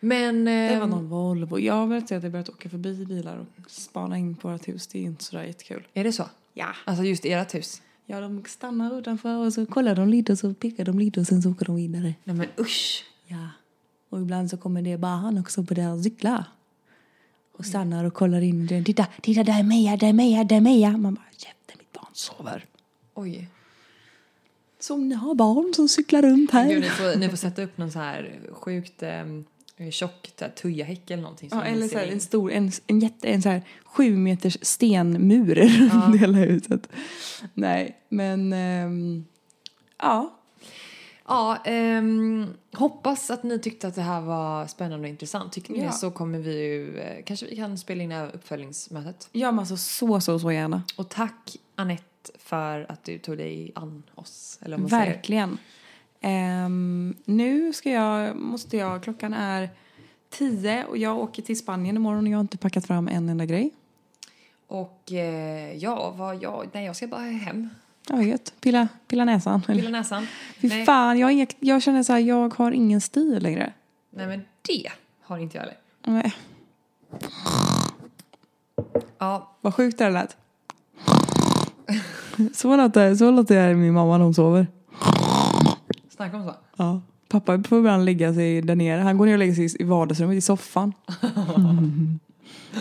[0.00, 0.44] Men...
[0.44, 1.58] Det var ehm, någon Volvo.
[1.58, 4.86] Jag har att jag börjat åka förbi bilar och spana in på vårt hus.
[4.86, 5.86] Det är inte sådär jättekul.
[5.94, 6.24] Är det så?
[6.54, 6.68] Ja.
[6.84, 7.82] Alltså just ert hus?
[8.06, 11.26] Ja, de stannar utanför och så kollar de lite och så pekar de lite och
[11.26, 12.14] sen så åker de vidare.
[12.24, 13.04] Nej men usch.
[13.26, 13.48] Ja.
[14.08, 16.44] Och ibland så kommer det barn också på deras cyklar.
[17.52, 18.64] Och stannar och kollar in.
[18.64, 18.84] i den.
[18.84, 20.96] Titta, titta där är Meja, där är Meja, där är Meja.
[20.96, 22.64] Man bara, käften mitt barn sover.
[23.14, 23.48] Oj.
[24.80, 26.68] Så ni har barn som cyklar runt här.
[26.68, 31.22] Gud, ni, får, ni får sätta upp någon så här sjukt eh, tjock tujahäck eller
[31.22, 31.50] någonting.
[31.50, 34.58] som Ja, eller så här, en stor, en, en jätte, en så här sju meters
[34.62, 36.88] stenmur runt hela huset.
[37.54, 39.24] Nej, men ehm,
[39.98, 40.35] ja.
[41.28, 45.52] Ja, ehm, hoppas att ni tyckte att det här var spännande och intressant.
[45.52, 45.86] Tycker ni Ja.
[45.86, 49.28] det så kommer vi ju, eh, kanske vi kan spela in det här uppföljningsmötet.
[49.32, 50.82] Gör man så, så, så, så gärna.
[50.96, 54.58] Och tack Annette för att du tog dig an oss.
[54.62, 55.00] Eller vad man.
[55.00, 55.58] Verkligen.
[56.20, 59.70] Ehm, nu ska jag, måste jag, klockan är
[60.30, 63.44] tio och jag åker till Spanien imorgon och jag har inte packat fram en enda
[63.46, 63.70] grej.
[64.66, 67.68] Och eh, ja, vad jag, nej jag ska bara hem.
[68.08, 69.62] Jag vet, pilla, pilla näsan.
[69.62, 70.26] Pilla näsan.
[70.60, 73.72] Fy nej, fan, jag, inga, jag känner så här, jag har ingen stil längre.
[74.10, 74.88] nej men det
[75.22, 75.78] har inte jag heller.
[76.06, 76.34] Nej,
[79.18, 80.36] Ja, vad sjukt det här lät.
[82.54, 84.66] Så låter, så låter min mamma när hon sover.
[86.10, 86.54] snacka om så.
[86.76, 87.00] Ja.
[87.28, 89.00] Pappa får ibland lägga sig där nere.
[89.00, 90.92] Han går ner och lägger sig i vardagsrummet i soffan.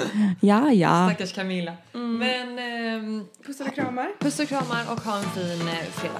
[0.41, 1.09] ja, ja.
[1.09, 1.73] Stackars Camilla.
[1.93, 4.07] Men ehm, Pussar och kramar.
[4.19, 6.19] puss och kramar och ha en fin eh, fredag.